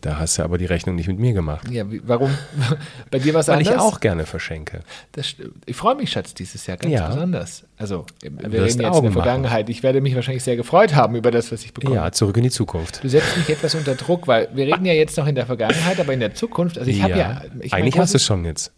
Da 0.00 0.18
hast 0.18 0.38
du 0.38 0.42
aber 0.42 0.56
die 0.56 0.64
Rechnung 0.64 0.94
nicht 0.94 1.06
mit 1.08 1.18
mir 1.18 1.34
gemacht. 1.34 1.68
Ja, 1.70 1.90
wie, 1.90 2.00
warum? 2.06 2.30
Bei 3.10 3.18
dir 3.18 3.34
was 3.34 3.48
Weil 3.48 3.58
anders? 3.58 3.74
ich 3.74 3.78
auch 3.80 4.00
gerne 4.00 4.24
verschenke. 4.24 4.80
Das, 5.12 5.34
ich 5.66 5.76
freue 5.76 5.94
mich, 5.96 6.10
Schatz, 6.10 6.32
dieses 6.32 6.66
Jahr 6.66 6.78
ganz 6.78 6.92
Ja. 6.94 7.08
besonders. 7.08 7.64
Also, 7.76 8.06
wir 8.22 8.30
Wirst 8.32 8.44
reden 8.44 8.62
jetzt 8.64 8.72
in 8.76 8.78
der 8.80 8.92
Augen 8.92 9.08
machen. 9.08 9.12
Vergangenheit. 9.12 9.68
Ich 9.68 9.82
werde 9.82 10.00
mich 10.00 10.14
wahrscheinlich 10.14 10.42
sehr 10.44 10.56
gefreut 10.56 10.94
haben 10.94 11.14
über 11.14 11.30
das, 11.30 11.52
was 11.52 11.62
ich 11.64 11.74
bekomme. 11.74 11.94
Ja, 11.96 12.10
zurück 12.10 12.36
in 12.38 12.44
die 12.44 12.50
Zukunft. 12.50 13.04
Du 13.04 13.08
setzt 13.08 13.36
mich 13.36 13.50
etwas 13.50 13.74
unter 13.74 13.94
Druck, 13.94 14.26
weil 14.26 14.48
wir 14.54 14.66
reden 14.66 14.86
ja 14.86 14.94
jetzt 14.94 15.16
noch 15.18 15.26
in 15.26 15.34
der 15.34 15.44
Vergangenheit, 15.44 16.00
aber 16.00 16.14
in 16.14 16.20
der 16.20 16.34
Zukunft, 16.34 16.78
also 16.78 16.90
ich 16.90 17.02
habe 17.02 17.18
ja. 17.18 17.42
Ich 17.60 17.74
Eigentlich 17.74 17.98
hast 17.98 18.14
du 18.14 18.16
es 18.16 18.24
schon 18.24 18.44
jetzt. 18.46 18.72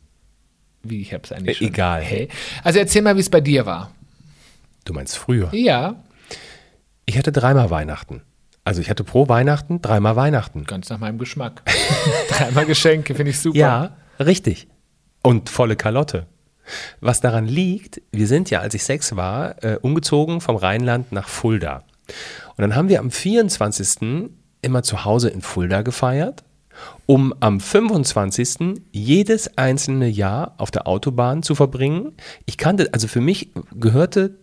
Wie, 0.83 1.01
ich 1.01 1.15
habe 1.15 1.23
es 1.25 1.31
eigentlich 1.33 1.59
Äh, 1.59 1.65
schon. 1.65 1.69
egal. 1.69 2.03
Hey. 2.03 2.29
Also 2.65 2.81
erzähl 2.81 3.03
mal, 3.03 3.15
wie 3.17 3.21
es 3.21 3.31
bei 3.31 3.41
dir 3.41 3.65
war. 3.67 3.93
Du 4.85 4.93
meinst 4.93 5.17
früher. 5.17 5.49
Ja, 5.55 5.95
Ich 7.07 7.17
hatte 7.19 7.31
dreimal 7.33 7.71
Weihnachten. 7.71 8.23
Also 8.65 8.81
ich 8.81 8.89
hatte 8.89 9.05
pro 9.05 9.29
Weihnachten 9.29 9.83
dreimal 9.83 10.17
Weihnachten. 10.17 10.65
ganz 10.65 10.89
nach 10.89 10.99
meinem 10.99 11.19
Geschmack. 11.19 11.63
Dreimal 12.31 12.65
Geschenke, 12.65 13.15
finde 13.15 13.31
ich 13.31 13.39
super. 13.39 13.59
Ja, 13.59 13.97
richtig. 14.19 14.69
Und 15.23 15.51
volle 15.51 15.77
Kalotte. 15.77 16.27
Was 17.01 17.21
daran 17.21 17.47
liegt, 17.47 18.01
wir 18.11 18.27
sind 18.27 18.49
ja, 18.49 18.61
als 18.61 18.75
ich 18.75 18.85
sechs 18.85 19.17
war, 19.17 19.63
äh, 19.63 19.79
umgezogen 19.83 20.41
vom 20.41 20.57
Rheinland 20.57 21.13
nach 21.13 21.29
Fulda. 21.29 21.85
Und 22.57 22.63
dann 22.63 22.75
haben 22.75 22.89
wir 22.89 23.01
am 23.01 23.11
24. 23.11 24.31
immer 24.63 24.83
zu 24.83 25.05
Hause 25.05 25.29
in 25.29 25.43
Fulda 25.43 25.83
gefeiert, 25.83 26.43
um 27.05 27.35
am 27.41 27.61
25. 27.61 28.81
jedes 28.93 29.59
einzelne 29.59 30.09
Jahr 30.09 30.55
auf 30.57 30.71
der 30.71 30.89
Autobahn 30.89 31.43
zu 31.43 31.55
verbringen. 31.55 32.13
Ich 32.47 32.57
kannte, 32.57 32.89
also 32.93 33.09
für 33.09 33.21
mich 33.21 33.51
gehörte 33.75 34.39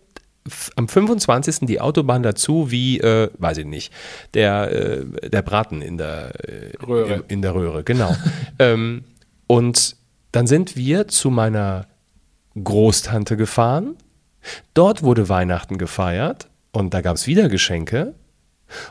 am 0.76 0.88
25. 0.88 1.60
die 1.66 1.80
Autobahn 1.80 2.22
dazu, 2.22 2.70
wie, 2.70 2.98
äh, 2.98 3.30
weiß 3.38 3.58
ich 3.58 3.66
nicht, 3.66 3.92
der, 4.34 4.72
äh, 4.72 5.28
der 5.28 5.42
Braten 5.42 5.82
in 5.82 5.98
der 5.98 6.32
äh, 6.48 6.76
Röhre. 6.84 7.24
In 7.28 7.42
der 7.42 7.54
Röhre, 7.54 7.84
genau. 7.84 8.14
ähm, 8.58 9.04
und 9.46 9.96
dann 10.32 10.46
sind 10.46 10.76
wir 10.76 11.08
zu 11.08 11.30
meiner 11.30 11.86
Großtante 12.62 13.36
gefahren. 13.36 13.96
Dort 14.74 15.02
wurde 15.02 15.28
Weihnachten 15.28 15.78
gefeiert 15.78 16.48
und 16.72 16.94
da 16.94 17.00
gab 17.00 17.16
es 17.16 17.26
wieder 17.26 17.48
Geschenke. 17.48 18.14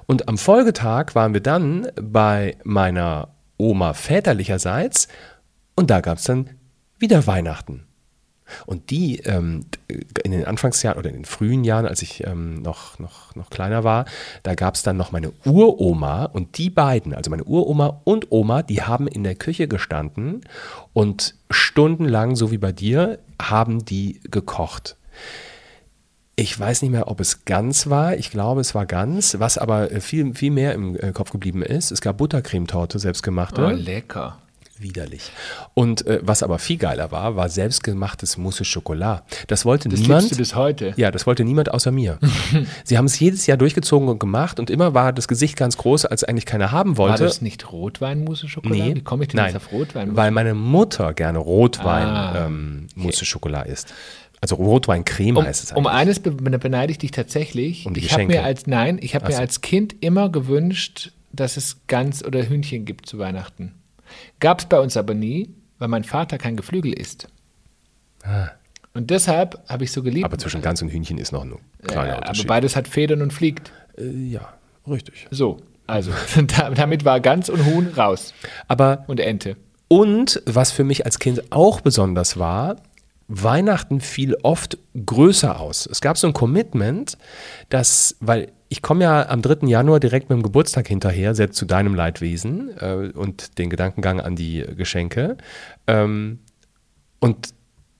Und 0.06 0.28
am 0.30 0.38
Folgetag 0.38 1.16
waren 1.16 1.34
wir 1.34 1.42
dann 1.42 1.88
bei 2.00 2.56
meiner 2.64 3.30
Oma 3.58 3.94
väterlicherseits 3.94 5.08
und 5.76 5.90
da 5.90 6.02
gab 6.02 6.20
es 6.20 6.24
dann 6.24 6.52
wieder 7.00 7.26
Weihnachten. 7.28 7.88
Und 8.66 8.90
die 8.90 9.20
ähm, 9.20 9.66
in 10.24 10.32
den 10.32 10.46
Anfangsjahren 10.46 10.98
oder 10.98 11.10
in 11.10 11.16
den 11.16 11.26
frühen 11.26 11.64
Jahren, 11.64 11.86
als 11.86 12.02
ich 12.02 12.26
ähm, 12.26 12.62
noch, 12.62 13.00
noch, 13.00 13.36
noch 13.36 13.50
kleiner 13.50 13.84
war, 13.84 14.06
da 14.44 14.56
gab 14.56 14.76
es 14.76 14.84
dann 14.84 14.98
noch 14.98 15.12
meine 15.12 15.32
Uroma 15.46 16.26
und 16.26 16.58
die 16.58 16.70
beiden, 16.70 17.14
also 17.14 17.30
meine 17.30 17.44
Uroma 17.44 18.02
und 18.04 18.32
Oma, 18.32 18.64
die 18.64 18.82
haben 18.82 19.08
in 19.08 19.24
der 19.24 19.36
Küche 19.36 19.68
gestanden 19.68 20.42
und 20.94 21.36
stundenlang, 21.50 22.36
so 22.36 22.52
wie 22.52 22.58
bei 22.58 22.72
dir, 22.72 23.20
haben 23.42 23.86
die 23.86 24.20
gekocht. 24.30 24.96
Ich 26.36 26.58
weiß 26.58 26.82
nicht 26.82 26.92
mehr, 26.92 27.08
ob 27.08 27.20
es 27.20 27.46
ganz 27.46 27.88
war. 27.88 28.16
Ich 28.16 28.32
glaube, 28.32 28.62
es 28.62 28.74
war 28.74 28.86
ganz. 28.86 29.38
Was 29.40 29.58
aber 29.58 29.92
äh, 29.92 30.02
viel, 30.02 30.34
viel 30.34 30.52
mehr 30.52 30.74
im 30.74 30.96
äh, 30.96 31.12
Kopf 31.12 31.32
geblieben 31.32 31.62
ist, 31.62 31.92
es 31.92 32.02
gab 32.02 32.18
Buttercremetorte, 32.18 33.00
selbstgemachte. 33.00 33.66
Oh, 33.66 33.70
lecker. 33.70 34.38
Widerlich. 34.82 35.32
Und 35.74 36.06
äh, 36.08 36.20
was 36.24 36.42
aber 36.44 36.58
viel 36.60 36.78
geiler 36.78 37.12
war, 37.12 37.36
war 37.36 37.50
selbstgemachtes 37.50 38.38
Mousse 38.38 38.66
Schokolade. 38.66 39.22
Das 39.48 39.64
wollte 39.66 39.90
Das 39.90 40.00
niemand. 40.00 40.32
du 40.32 40.36
bis 40.38 40.56
heute. 40.56 40.94
Ja, 40.98 41.12
das 41.12 41.28
wollte 41.28 41.44
niemand 41.44 41.72
außer 41.72 41.92
mir. 41.92 42.18
Sie 42.84 42.98
haben 42.98 43.06
es 43.06 43.20
jedes 43.20 43.46
Jahr 43.48 43.58
durchgezogen 43.58 44.10
und 44.10 44.20
gemacht 44.20 44.60
und 44.60 44.70
immer 44.70 44.94
war 44.94 45.14
das 45.14 45.28
Gesicht 45.28 45.56
ganz 45.56 45.78
groß, 45.78 46.06
als 46.06 46.24
eigentlich 46.24 46.46
keiner 46.46 46.72
haben 46.72 46.98
War 46.98 47.10
wollte. 47.10 47.24
das 47.26 47.42
nicht 47.42 47.72
Rotweinmousse 47.72 48.48
Schokolade? 48.48 48.82
Nee, 48.84 48.96
Wie 48.96 49.02
komme 49.02 49.24
ich 49.24 49.30
denn 49.30 49.38
nein, 49.38 49.54
jetzt 49.54 49.58
auf 49.66 49.72
Rotwein? 49.72 50.16
weil 50.16 50.32
meine 50.32 50.54
Mutter 50.56 51.14
gerne 51.14 51.38
Rotwein 51.40 52.08
Ah, 52.08 52.46
ähm, 52.48 52.88
Mousse 52.96 53.26
Schokolade 53.26 53.70
isst. 53.70 53.94
Also 54.42 54.56
Rotweincreme 54.56 55.38
um, 55.38 55.46
heißt 55.46 55.64
es 55.64 55.72
um 55.74 55.86
eigentlich. 55.86 56.18
eines 56.18 56.20
be 56.20 56.32
beneide 56.32 56.92
ich 56.92 56.98
dich 56.98 57.12
tatsächlich. 57.12 57.86
Um 57.86 57.94
die 57.94 58.00
ich 58.00 58.12
habe 58.14 58.24
Geschenke. 58.26 58.38
mir 58.42 58.44
als 58.44 58.66
nein, 58.66 58.98
ich 59.00 59.14
habe 59.14 59.28
mir 59.28 59.34
so. 59.34 59.40
als 59.40 59.62
Kind 59.62 59.96
immer 60.02 60.30
gewünscht, 60.30 61.12
dass 61.32 61.58
es 61.58 61.82
Gans 61.86 62.26
oder 62.26 62.42
Hühnchen 62.50 62.84
gibt 62.86 63.06
zu 63.06 63.20
Weihnachten. 63.20 63.74
Gab 64.40 64.60
es 64.60 64.66
bei 64.66 64.80
uns 64.80 64.98
aber 64.98 65.14
nie, 65.14 65.50
weil 65.80 65.88
mein 65.88 66.04
Vater 66.04 66.38
kein 66.38 66.56
Geflügel 66.56 66.94
isst. 66.94 67.28
Und 68.94 69.10
deshalb 69.10 69.60
habe 69.68 69.84
ich 69.84 69.92
so 69.92 70.04
geliebt. 70.04 70.26
Ah. 70.26 70.28
aber 70.28 70.38
zwischen 70.38 70.62
Gans 70.62 70.82
und 70.82 70.90
Hühnchen 70.90 71.18
ist 71.18 71.32
noch 71.32 71.44
ein 71.44 71.54
äh, 71.54 71.88
kleiner 71.88 72.10
aber 72.14 72.18
Unterschied. 72.20 72.48
beides 72.48 72.76
hat 72.76 72.88
Federn 72.88 73.22
und 73.22 73.32
fliegt. 73.34 73.72
Äh, 73.98 74.10
ja, 74.10 74.54
richtig. 74.88 75.28
So, 75.32 75.58
also 75.88 76.12
da- 76.58 76.70
damit 76.72 77.06
war 77.06 77.20
Gans 77.20 77.50
und 77.50 77.66
Huhn 77.66 77.88
raus 77.96 78.34
Aber 78.68 79.04
und 79.08 79.20
Ente. 79.20 79.56
Und 79.88 80.42
was 80.46 80.72
für 80.72 80.84
mich 80.84 81.06
als 81.06 81.20
Kind 81.20 81.52
auch 81.52 81.82
besonders 81.82 82.38
war, 82.38 82.78
Weihnachten 83.28 84.02
fiel 84.02 84.36
oft 84.44 84.78
größer 85.06 85.60
aus. 85.60 85.86
Es 85.90 86.02
gab 86.02 86.18
so 86.18 86.28
ein 86.28 86.34
Commitment, 86.34 87.18
dass, 87.70 88.16
weil 88.20 88.52
ich 88.72 88.82
komme 88.82 89.04
ja 89.04 89.28
am 89.28 89.42
3. 89.42 89.68
Januar 89.68 90.00
direkt 90.00 90.30
mit 90.30 90.38
dem 90.38 90.44
Geburtstag 90.44 90.88
hinterher, 90.88 91.36
sehr 91.36 91.52
zu 91.52 91.66
deinem 91.66 91.94
Leidwesen 91.94 92.72
äh, 92.80 93.12
und 93.14 93.58
den 93.58 93.70
Gedankengang 93.70 94.22
an 94.22 94.38
die 94.38 94.64
Geschenke. 94.78 95.36
Ähm, 95.88 96.40
und 97.20 97.54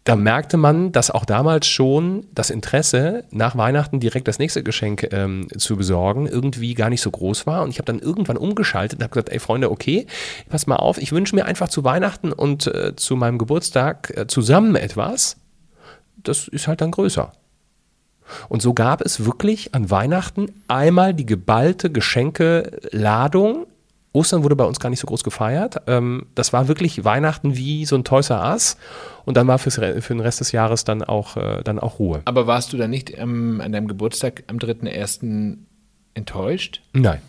da 0.06 0.16
merkte 0.16 0.56
man, 0.56 0.94
dass 0.94 1.12
auch 1.12 1.26
damals 1.26 1.68
schon 1.68 2.26
das 2.34 2.50
Interesse, 2.52 3.26
nach 3.32 3.58
Weihnachten 3.58 4.00
direkt 4.00 4.30
das 4.30 4.40
nächste 4.40 4.64
Geschenk 4.64 5.10
ähm, 5.12 5.50
zu 5.58 5.76
besorgen, 5.76 6.26
irgendwie 6.26 6.74
gar 6.74 6.90
nicht 6.90 7.02
so 7.02 7.12
groß 7.12 7.46
war. 7.46 7.64
Und 7.64 7.72
ich 7.72 7.78
habe 7.78 7.92
dann 7.92 8.00
irgendwann 8.00 8.38
umgeschaltet 8.38 9.00
und 9.00 9.04
habe 9.04 9.12
gesagt, 9.12 9.30
ey 9.30 9.40
Freunde, 9.40 9.72
okay, 9.72 10.08
pass 10.48 10.68
mal 10.68 10.78
auf, 10.78 10.98
ich 11.00 11.12
wünsche 11.12 11.36
mir 11.36 11.44
einfach 11.44 11.68
zu 11.68 11.84
Weihnachten 11.84 12.32
und 12.32 12.68
äh, 12.68 12.96
zu 12.96 13.18
meinem 13.18 13.38
Geburtstag 13.38 14.14
äh, 14.16 14.26
zusammen 14.26 14.78
etwas. 14.78 15.36
Das 16.16 16.48
ist 16.48 16.70
halt 16.70 16.80
dann 16.80 16.92
größer. 16.92 17.34
Und 18.50 18.62
so 18.62 18.74
gab 18.74 19.02
es 19.02 19.26
wirklich 19.26 19.74
an 19.74 19.90
Weihnachten 19.90 20.52
einmal 20.68 21.14
die 21.14 21.26
geballte 21.26 21.92
Geschenkeladung. 21.92 23.66
Ostern 24.14 24.44
wurde 24.44 24.56
bei 24.58 24.66
uns 24.66 24.80
gar 24.80 24.90
nicht 24.90 25.00
so 25.00 25.08
groß 25.08 25.24
gefeiert. 25.24 25.82
Ähm, 25.88 26.26
das 26.36 26.52
war 26.52 26.68
wirklich 26.68 27.06
Weihnachten 27.06 27.56
wie 27.56 27.86
so 27.86 27.96
ein 27.96 28.04
Toys 28.04 28.30
R 28.30 28.52
Us. 28.52 28.78
Und 29.24 29.38
dann 29.38 29.48
war 29.48 29.58
fürs, 29.58 29.76
für 29.76 30.14
den 30.14 30.20
Rest 30.20 30.42
des 30.42 30.52
Jahres 30.52 30.84
dann 30.84 31.04
auch, 31.04 31.38
äh, 31.38 31.62
dann 31.64 31.80
auch 31.80 32.00
Ruhe. 32.00 32.22
Aber 32.26 32.48
warst 32.48 32.74
du 32.74 32.78
dann 32.78 32.90
nicht 32.90 33.18
ähm, 33.18 33.62
an 33.64 33.72
deinem 33.72 33.88
Geburtstag 33.88 34.44
am 34.48 34.58
3.1. 34.58 35.58
enttäuscht? 36.14 36.82
Nein. 36.94 37.22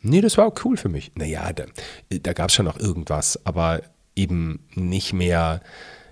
Nee, 0.00 0.20
das 0.20 0.38
war 0.38 0.46
auch 0.46 0.54
cool 0.64 0.76
für 0.76 0.88
mich. 0.88 1.10
Naja, 1.16 1.52
da, 1.52 1.64
da 2.08 2.32
gab 2.32 2.50
es 2.50 2.54
schon 2.54 2.66
noch 2.66 2.78
irgendwas, 2.78 3.44
aber 3.44 3.80
eben 4.14 4.60
nicht 4.74 5.12
mehr 5.12 5.60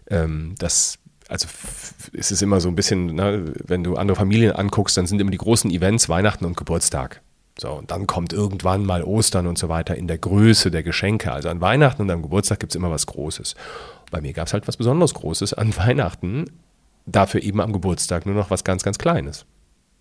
ähm, 0.08 0.54
das. 0.58 0.98
Also 1.28 1.46
f- 1.46 2.10
es 2.12 2.30
ist 2.30 2.42
immer 2.42 2.60
so 2.60 2.68
ein 2.68 2.74
bisschen, 2.76 3.14
ne, 3.14 3.52
wenn 3.64 3.82
du 3.82 3.96
andere 3.96 4.16
Familien 4.16 4.52
anguckst, 4.52 4.96
dann 4.96 5.06
sind 5.06 5.20
immer 5.20 5.30
die 5.30 5.38
großen 5.38 5.70
Events 5.70 6.08
Weihnachten 6.08 6.44
und 6.44 6.56
Geburtstag. 6.56 7.20
So, 7.58 7.72
und 7.72 7.90
dann 7.90 8.06
kommt 8.06 8.32
irgendwann 8.34 8.84
mal 8.84 9.02
Ostern 9.02 9.46
und 9.46 9.56
so 9.56 9.68
weiter 9.68 9.96
in 9.96 10.08
der 10.08 10.18
Größe 10.18 10.70
der 10.70 10.82
Geschenke. 10.82 11.32
Also 11.32 11.48
an 11.48 11.60
Weihnachten 11.60 12.02
und 12.02 12.10
am 12.10 12.22
Geburtstag 12.22 12.60
gibt 12.60 12.72
es 12.72 12.76
immer 12.76 12.90
was 12.90 13.06
Großes. 13.06 13.54
Bei 14.10 14.20
mir 14.20 14.34
gab 14.34 14.46
es 14.46 14.52
halt 14.52 14.68
was 14.68 14.76
besonders 14.76 15.14
Großes 15.14 15.54
an 15.54 15.74
Weihnachten, 15.76 16.44
dafür 17.06 17.42
eben 17.42 17.60
am 17.60 17.72
Geburtstag 17.72 18.26
nur 18.26 18.34
noch 18.34 18.50
was 18.50 18.62
ganz, 18.62 18.82
ganz 18.82 18.98
Kleines. 18.98 19.46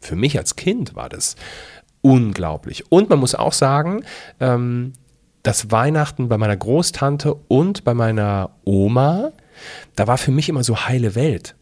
Für 0.02 0.18
mich 0.18 0.38
als 0.38 0.58
Kind 0.58 0.96
war 0.96 1.08
das 1.08 1.38
unglaublich. 2.02 2.92
Und 2.92 3.10
man 3.10 3.20
muss 3.20 3.34
auch 3.36 3.54
sagen, 3.54 4.04
ähm, 4.40 4.94
das 5.42 5.72
Weihnachten 5.72 6.28
bei 6.28 6.38
meiner 6.38 6.58
Großtante 6.58 7.34
und 7.48 7.84
bei 7.84 7.94
meiner 7.94 8.52
Oma, 8.66 9.32
da 9.96 10.08
war 10.08 10.18
für 10.18 10.32
mich 10.32 10.50
immer 10.50 10.64
so 10.64 10.86
heile 10.86 11.16
Welt. 11.16 11.56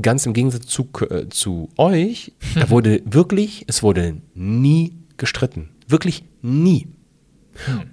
Ganz 0.00 0.26
im 0.26 0.32
Gegensatz 0.32 0.66
zu, 0.66 0.88
äh, 1.08 1.28
zu 1.28 1.68
euch, 1.76 2.32
da 2.54 2.68
wurde 2.70 3.02
wirklich, 3.04 3.64
es 3.68 3.82
wurde 3.82 4.16
nie 4.34 4.96
gestritten. 5.16 5.70
Wirklich 5.86 6.24
nie. 6.42 6.88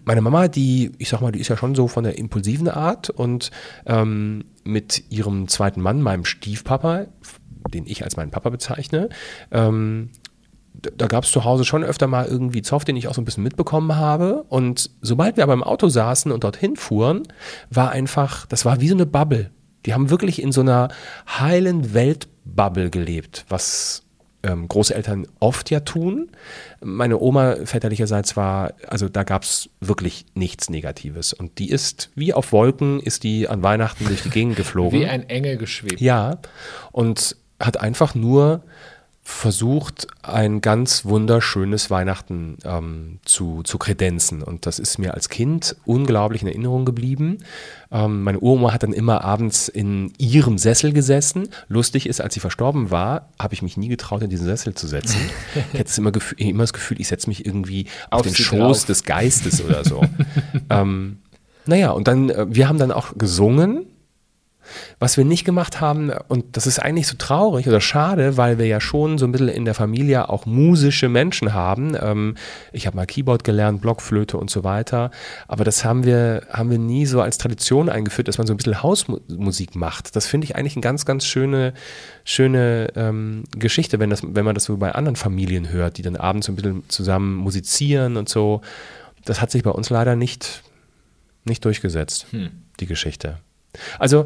Meine 0.05 0.22
Mama, 0.22 0.48
die, 0.48 0.91
ich 0.98 1.10
sag 1.10 1.22
mal, 1.22 1.31
die 1.31 1.39
ist 1.39 1.50
ja 1.50 1.58
schon 1.58 1.75
so 1.75 1.88
von 1.88 2.03
der 2.03 2.17
impulsiven 2.17 2.67
Art 2.67 3.10
und 3.10 3.51
ähm, 3.86 4.46
mit 4.63 5.03
ihrem 5.10 5.48
zweiten 5.48 5.81
Mann, 5.81 6.01
meinem 6.01 6.25
Stiefpapa, 6.25 7.05
den 7.74 7.86
ich 7.86 8.03
als 8.03 8.17
meinen 8.17 8.31
Papa 8.31 8.50
bezeichne, 8.50 9.10
ähm, 9.51 10.10
da 10.82 11.08
gab 11.08 11.24
es 11.24 11.32
zu 11.32 11.44
Hause 11.44 11.66
schon 11.66 11.84
öfter 11.84 12.08
mal 12.08 12.26
irgendwie 12.26 12.62
Zoff, 12.62 12.86
den 12.86 12.96
ich 12.96 13.08
auch 13.08 13.14
so 13.14 13.22
ein 13.22 13.26
bisschen 13.26 13.44
mitbekommen 13.44 13.96
habe. 13.96 14.44
Und 14.50 14.90
sobald 15.02 15.38
wir 15.38 15.44
aber 15.44 15.54
im 15.54 15.64
Auto 15.64 15.90
saßen 15.90 16.32
und 16.32 16.44
dorthin 16.44 16.76
fuhren, 16.76 17.24
war 17.70 17.92
einfach, 17.92 18.46
das 18.48 18.66
war 18.66 18.82
wie 18.82 18.88
so 18.88 18.96
eine 18.96 19.06
Bubble. 19.06 19.52
Die 19.86 19.94
haben 19.94 20.10
wirklich 20.10 20.42
in 20.42 20.52
so 20.52 20.62
einer 20.62 20.90
heilen 21.28 21.94
Weltbubble 21.94 22.90
gelebt, 22.90 23.46
was 23.50 24.04
ähm, 24.44 24.68
Großeltern 24.68 25.28
oft 25.40 25.70
ja 25.70 25.82
tun. 25.82 26.32
Meine 26.84 27.20
Oma 27.20 27.58
väterlicherseits 27.66 28.36
war, 28.36 28.74
also 28.88 29.10
da 29.10 29.24
gab 29.24 29.44
es 29.44 29.70
wirklich 29.80 30.26
nichts 30.34 30.70
Negatives. 30.70 31.34
Und 31.34 31.60
die 31.60 31.70
ist, 31.70 32.10
wie 32.16 32.34
auf 32.34 32.52
Wolken, 32.52 33.00
ist 33.00 33.24
die 33.24 33.48
an 33.48 33.64
Weihnachten 33.64 34.06
durch 34.06 34.24
die 34.24 34.30
Gegend 34.30 34.56
geflogen. 34.56 35.00
Wie 35.00 35.06
ein 35.06 35.30
Engel 35.30 35.58
geschwebt. 35.58 36.02
Ja, 36.02 36.40
und 36.92 37.36
hat 37.60 37.80
einfach 37.80 38.16
nur 38.16 38.64
versucht, 39.24 40.08
ein 40.24 40.62
ganz 40.62 41.06
wunderschönes 41.06 41.92
Weihnachten 41.92 42.58
ähm, 42.66 43.20
zu, 43.24 43.62
zu 43.63 43.78
kredenzen. 43.78 44.42
Und 44.42 44.66
das 44.66 44.80
ist 44.80 44.98
mir 44.98 45.13
als 45.13 45.30
Kind 45.30 45.75
unglaublich 45.86 46.42
in 46.42 46.48
Erinnerung 46.48 46.86
geblieben. 46.86 47.38
Ähm, 47.92 48.24
meine 48.24 48.40
Uroma 48.40 48.74
hat 48.74 48.84
dann 48.84 48.94
immer 48.94 49.24
abends 49.24 49.68
in 49.68 50.12
ihrem 50.18 50.58
Sessel 50.58 50.92
gesessen. 50.92 51.50
Lustig 51.68 52.08
ist, 52.08 52.20
als 52.20 52.34
sie 52.34 52.40
verstorben 52.40 52.90
war, 52.90 53.30
habe 53.40 53.54
ich 53.54 53.62
mich 53.62 53.78
nie 53.78 53.90
getraut, 53.90 54.24
in 54.24 54.30
diesen 54.30 54.46
Sessel 54.46 54.74
zu 54.74 54.88
setzen. 54.88 55.20
ich 55.74 55.80
hatte 55.80 56.01
immer, 56.01 56.12
immer 56.38 56.63
das 56.63 56.74
Gefühl, 56.74 57.00
ich 57.00 57.08
setze 57.08 57.30
mich 57.30 57.46
irgendwie 57.46 57.88
auf, 58.10 58.22
auf 58.22 58.25
den 58.25 58.36
Schoß 58.36 58.80
drauf. 58.80 58.86
des 58.86 59.04
Geistes 59.04 59.63
oder 59.63 59.86
so. 59.86 60.04
ähm, 60.72 61.20
naja, 61.68 61.92
und 61.92 62.08
dann, 62.08 62.30
äh, 62.32 62.48
wir 62.50 62.68
haben 62.68 62.80
dann 62.80 62.92
auch 62.92 63.13
gesungen 63.16 63.86
was 65.00 65.18
wir 65.18 65.25
nicht 65.25 65.46
gemacht 65.46 65.82
haben, 65.82 66.12
und 66.27 66.58
das 66.58 66.68
ist 66.68 66.80
eigentlich 66.80 67.08
so 67.08 67.15
traurig 67.18 67.68
oder 67.68 67.82
schade, 67.82 68.38
weil 68.38 68.58
wir 68.58 68.65
ja 68.68 68.80
schon 68.80 69.18
so 69.18 69.25
ein 69.25 69.32
bisschen 69.32 69.50
in 69.50 69.65
der 69.65 69.74
Familie 69.74 70.30
auch 70.30 70.46
musische 70.46 71.10
Menschen 71.10 71.53
haben. 71.53 71.96
Ähm, 72.00 72.36
ich 72.72 72.88
habe 72.88 72.96
mal 72.96 73.06
Keyboard 73.06 73.44
gelernt, 73.44 73.82
Blockflöte 73.82 74.38
und 74.38 74.50
so 74.50 74.63
weiter. 74.63 75.12
Aber 75.48 75.63
das 75.63 75.84
haben 75.86 76.03
wir, 76.03 76.44
haben 76.50 76.70
wir 76.70 76.77
nie 76.77 77.06
so 77.06 77.22
als 77.22 77.38
Tradition 77.38 77.89
eingeführt, 77.89 78.27
dass 78.27 78.38
man 78.38 78.48
so 78.48 78.53
ein 78.53 78.58
bisschen 78.58 78.84
Hausmusik 78.84 79.75
macht. 79.75 80.15
Das 80.15 80.27
finde 80.27 80.46
ich 80.46 80.56
eigentlich 80.56 80.75
eine 80.75 80.82
ganz, 80.82 81.06
ganz 81.06 81.25
schöne, 81.25 81.74
schöne 82.24 82.89
ähm, 82.96 83.44
Geschichte, 83.51 84.00
wenn, 84.00 84.10
das, 84.10 84.22
wenn 84.24 84.46
man 84.46 84.56
das 84.56 84.65
so 84.65 84.77
bei 84.77 84.91
anderen 84.94 85.15
Familien 85.15 85.70
hört, 85.70 85.98
die 85.98 86.01
dann 86.01 86.15
abends 86.15 86.48
so 86.48 86.51
ein 86.51 86.56
bisschen 86.56 86.84
zusammen 86.89 87.36
musizieren 87.36 88.18
und 88.18 88.30
so. 88.30 88.62
Das 89.25 89.41
hat 89.41 89.51
sich 89.51 89.63
bei 89.63 89.72
uns 89.72 89.89
leider 89.89 90.15
nicht, 90.15 90.63
nicht 91.46 91.63
durchgesetzt, 91.65 92.27
hm. 92.32 92.50
die 92.80 92.88
Geschichte. 92.88 93.38
Also 94.00 94.25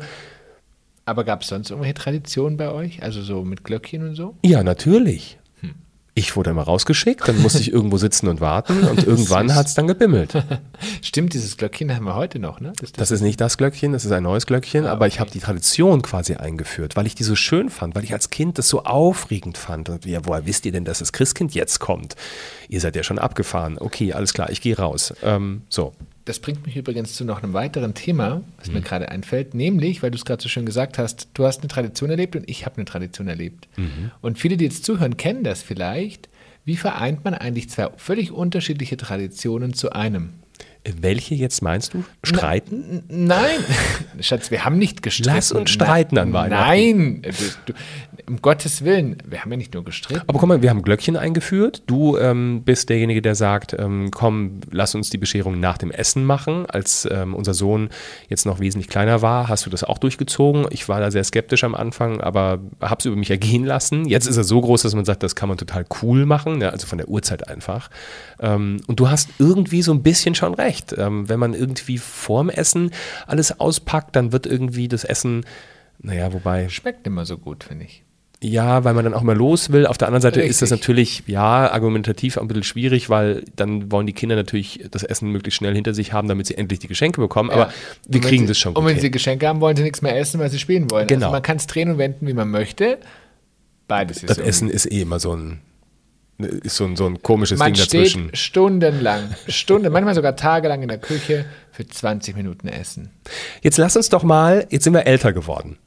aber 1.05 1.23
gab 1.23 1.43
es 1.43 1.47
sonst 1.49 1.69
irgendwelche 1.69 1.93
Traditionen 1.93 2.57
bei 2.57 2.71
euch? 2.71 3.03
Also 3.03 3.21
so 3.21 3.43
mit 3.43 3.63
Glöckchen 3.63 4.09
und 4.09 4.15
so? 4.15 4.35
Ja, 4.43 4.63
natürlich. 4.63 5.37
Hm. 5.61 5.75
Ich 6.15 6.35
wurde 6.35 6.49
immer 6.49 6.63
rausgeschickt, 6.63 7.27
dann 7.27 7.39
musste 7.43 7.59
ich 7.59 7.71
irgendwo 7.71 7.97
sitzen 7.97 8.27
und 8.27 8.41
warten 8.41 8.83
und 8.85 9.03
irgendwann 9.07 9.53
hat 9.53 9.67
es 9.67 9.75
dann 9.75 9.85
gebimmelt. 9.85 10.33
Stimmt, 11.03 11.33
dieses 11.33 11.57
Glöckchen 11.57 11.95
haben 11.95 12.05
wir 12.05 12.15
heute 12.15 12.39
noch, 12.39 12.59
ne? 12.59 12.73
Das, 12.79 12.91
das 12.91 13.11
ist 13.11 13.21
nicht 13.21 13.39
das 13.39 13.57
Glöckchen, 13.57 13.93
das 13.93 14.03
ist 14.03 14.11
ein 14.11 14.23
neues 14.23 14.47
Glöckchen, 14.47 14.87
ah, 14.87 14.93
aber 14.93 15.05
ich 15.05 15.19
habe 15.19 15.29
die 15.29 15.39
Tradition 15.39 16.01
quasi 16.01 16.33
eingeführt, 16.35 16.95
weil 16.95 17.05
ich 17.05 17.13
die 17.13 17.23
so 17.23 17.35
schön 17.35 17.69
fand, 17.69 17.93
weil 17.93 18.03
ich 18.03 18.13
als 18.13 18.31
Kind 18.31 18.57
das 18.57 18.67
so 18.67 18.83
aufregend 18.83 19.59
fand. 19.59 19.89
Und 19.89 20.05
ja, 20.07 20.25
woher 20.25 20.47
wisst 20.47 20.65
ihr 20.65 20.71
denn, 20.71 20.85
dass 20.85 20.99
das 20.99 21.13
Christkind 21.13 21.53
jetzt 21.53 21.79
kommt? 21.79 22.15
Ihr 22.67 22.81
seid 22.81 22.95
ja 22.95 23.03
schon 23.03 23.19
abgefahren. 23.19 23.77
Okay, 23.79 24.13
alles 24.13 24.33
klar, 24.33 24.49
ich 24.49 24.61
gehe 24.61 24.75
raus. 24.75 25.13
Ähm, 25.21 25.61
so. 25.69 25.93
Das 26.25 26.39
bringt 26.39 26.65
mich 26.65 26.75
übrigens 26.75 27.13
zu 27.13 27.23
noch 27.23 27.43
einem 27.43 27.53
weiteren 27.53 27.93
Thema, 27.93 28.41
was 28.57 28.67
mhm. 28.67 28.73
mir 28.73 28.81
gerade 28.81 29.09
einfällt, 29.09 29.53
nämlich, 29.53 30.01
weil 30.01 30.09
du 30.09 30.17
es 30.17 30.25
gerade 30.25 30.41
so 30.41 30.49
schön 30.49 30.65
gesagt 30.65 30.97
hast, 30.97 31.29
du 31.35 31.45
hast 31.45 31.59
eine 31.61 31.67
Tradition 31.67 32.09
erlebt 32.09 32.35
und 32.35 32.49
ich 32.49 32.65
habe 32.65 32.77
eine 32.77 32.85
Tradition 32.85 33.27
erlebt. 33.27 33.67
Mhm. 33.77 34.11
Und 34.21 34.39
viele, 34.39 34.57
die 34.57 34.65
jetzt 34.65 34.85
zuhören, 34.85 35.17
kennen 35.17 35.43
das 35.43 35.61
vielleicht. 35.61 36.27
Wie 36.65 36.77
vereint 36.77 37.23
man 37.23 37.35
eigentlich 37.35 37.69
zwei 37.69 37.89
völlig 37.97 38.31
unterschiedliche 38.31 38.97
Traditionen 38.97 39.73
zu 39.73 39.91
einem? 39.91 40.31
Welche 41.01 41.33
jetzt 41.33 41.61
meinst 41.61 41.93
du? 41.93 42.03
Streiten? 42.23 43.03
Na, 43.07 43.41
nein, 43.41 43.59
Schatz, 44.19 44.51
wir 44.51 44.65
haben 44.65 44.77
nicht 44.77 45.01
gestritten. 45.01 45.35
Lass 45.35 45.51
uns 45.51 45.71
streiten 45.71 46.17
an 46.17 46.31
Weihnachten. 46.31 46.67
Nein, 46.67 47.21
du, 47.65 47.73
um 48.27 48.41
Gottes 48.41 48.83
Willen, 48.83 49.17
wir 49.25 49.41
haben 49.41 49.51
ja 49.51 49.57
nicht 49.57 49.73
nur 49.73 49.83
gestritten. 49.83 50.21
Aber 50.27 50.39
guck 50.39 50.47
mal, 50.47 50.61
wir 50.61 50.69
haben 50.69 50.81
Glöckchen 50.81 51.17
eingeführt. 51.17 51.83
Du 51.87 52.17
ähm, 52.17 52.63
bist 52.63 52.89
derjenige, 52.89 53.21
der 53.21 53.35
sagt, 53.35 53.75
ähm, 53.77 54.09
komm, 54.11 54.61
lass 54.71 54.95
uns 54.95 55.09
die 55.09 55.17
Bescherung 55.17 55.59
nach 55.59 55.77
dem 55.77 55.91
Essen 55.91 56.23
machen. 56.23 56.65
Als 56.67 57.07
ähm, 57.11 57.33
unser 57.33 57.53
Sohn 57.53 57.89
jetzt 58.29 58.45
noch 58.45 58.59
wesentlich 58.59 58.87
kleiner 58.87 59.21
war, 59.21 59.47
hast 59.47 59.65
du 59.65 59.69
das 59.69 59.83
auch 59.83 59.97
durchgezogen. 59.97 60.67
Ich 60.69 60.87
war 60.89 60.99
da 60.99 61.11
sehr 61.11 61.23
skeptisch 61.23 61.63
am 61.63 61.75
Anfang, 61.75 62.21
aber 62.21 62.59
habe 62.81 62.97
es 62.99 63.05
über 63.05 63.15
mich 63.15 63.31
ergehen 63.31 63.65
lassen. 63.65 64.05
Jetzt 64.05 64.27
ist 64.27 64.37
er 64.37 64.43
so 64.43 64.61
groß, 64.61 64.83
dass 64.83 64.95
man 64.95 65.05
sagt, 65.05 65.23
das 65.23 65.35
kann 65.35 65.49
man 65.49 65.57
total 65.57 65.85
cool 66.01 66.25
machen, 66.25 66.59
ne? 66.59 66.71
also 66.71 66.87
von 66.87 66.97
der 66.97 67.07
Uhrzeit 67.07 67.47
einfach. 67.47 67.89
Ähm, 68.39 68.81
und 68.87 68.99
du 68.99 69.09
hast 69.09 69.29
irgendwie 69.39 69.81
so 69.81 69.91
ein 69.93 70.03
bisschen 70.03 70.35
schon 70.35 70.53
recht 70.53 70.74
recht. 70.75 70.95
Ähm, 70.97 71.29
wenn 71.29 71.39
man 71.39 71.53
irgendwie 71.53 71.97
vorm 71.97 72.49
Essen 72.49 72.91
alles 73.27 73.59
auspackt, 73.59 74.15
dann 74.15 74.31
wird 74.31 74.45
irgendwie 74.45 74.87
das 74.87 75.03
Essen, 75.03 75.45
naja, 76.01 76.33
wobei. 76.33 76.69
Schmeckt 76.69 77.07
immer 77.07 77.25
so 77.25 77.37
gut, 77.37 77.63
finde 77.63 77.85
ich. 77.85 78.03
Ja, 78.43 78.83
weil 78.83 78.93
man 78.93 79.05
dann 79.05 79.13
auch 79.13 79.23
mal 79.23 79.35
los 79.35 79.71
will. 79.71 79.87
Auf 79.87 79.97
der 79.97 80.07
anderen 80.07 80.21
Seite 80.21 80.39
Richtig. 80.39 80.51
ist 80.51 80.61
das 80.61 80.69
natürlich, 80.69 81.23
ja, 81.25 81.71
argumentativ 81.71 82.37
ein 82.37 82.47
bisschen 82.47 82.63
schwierig, 82.63 83.09
weil 83.09 83.43
dann 83.55 83.91
wollen 83.91 84.05
die 84.05 84.13
Kinder 84.13 84.35
natürlich 84.35 84.85
das 84.91 85.03
Essen 85.03 85.31
möglichst 85.31 85.57
schnell 85.57 85.73
hinter 85.73 85.93
sich 85.93 86.13
haben, 86.13 86.27
damit 86.27 86.45
sie 86.45 86.55
endlich 86.55 86.79
die 86.79 86.87
Geschenke 86.87 87.21
bekommen. 87.21 87.49
Aber 87.49 87.67
ja. 87.67 87.73
wir 88.07 88.21
kriegen 88.21 88.43
sie, 88.43 88.49
das 88.49 88.59
schon 88.59 88.73
gut. 88.73 88.81
Und 88.81 88.87
wenn 88.87 88.95
hin. 88.95 89.01
sie 89.01 89.11
Geschenke 89.11 89.47
haben, 89.47 89.61
wollen 89.61 89.77
sie 89.77 89.83
nichts 89.83 90.01
mehr 90.01 90.19
essen, 90.19 90.39
weil 90.39 90.49
sie 90.51 90.59
spielen 90.59 90.91
wollen. 90.91 91.07
Genau. 91.07 91.27
Also 91.27 91.31
man 91.31 91.41
kann 91.41 91.57
es 91.57 91.65
drehen 91.65 91.89
und 91.89 91.97
wenden, 91.97 92.27
wie 92.27 92.33
man 92.33 92.51
möchte. 92.51 92.99
Beides 93.87 94.17
ist 94.17 94.29
Das 94.29 94.37
Essen 94.37 94.69
ist 94.69 94.91
eh 94.91 95.01
immer 95.01 95.19
so 95.19 95.35
ein 95.35 95.61
ist 96.37 96.75
so 96.75 96.85
ein, 96.85 96.95
so 96.95 97.05
ein 97.05 97.21
komisches 97.21 97.59
Man 97.59 97.73
Ding 97.73 97.83
dazwischen. 97.83 98.27
Steht 98.27 98.37
stundenlang, 98.37 99.35
Stunden, 99.47 99.91
manchmal 99.91 100.15
sogar 100.15 100.35
tagelang 100.35 100.81
in 100.81 100.89
der 100.89 100.97
Küche 100.97 101.45
für 101.71 101.87
20 101.87 102.35
Minuten 102.35 102.67
essen. 102.67 103.11
Jetzt 103.61 103.77
lass 103.77 103.95
uns 103.95 104.09
doch 104.09 104.23
mal, 104.23 104.67
jetzt 104.69 104.83
sind 104.83 104.93
wir 104.93 105.07
älter 105.07 105.33
geworden. 105.33 105.77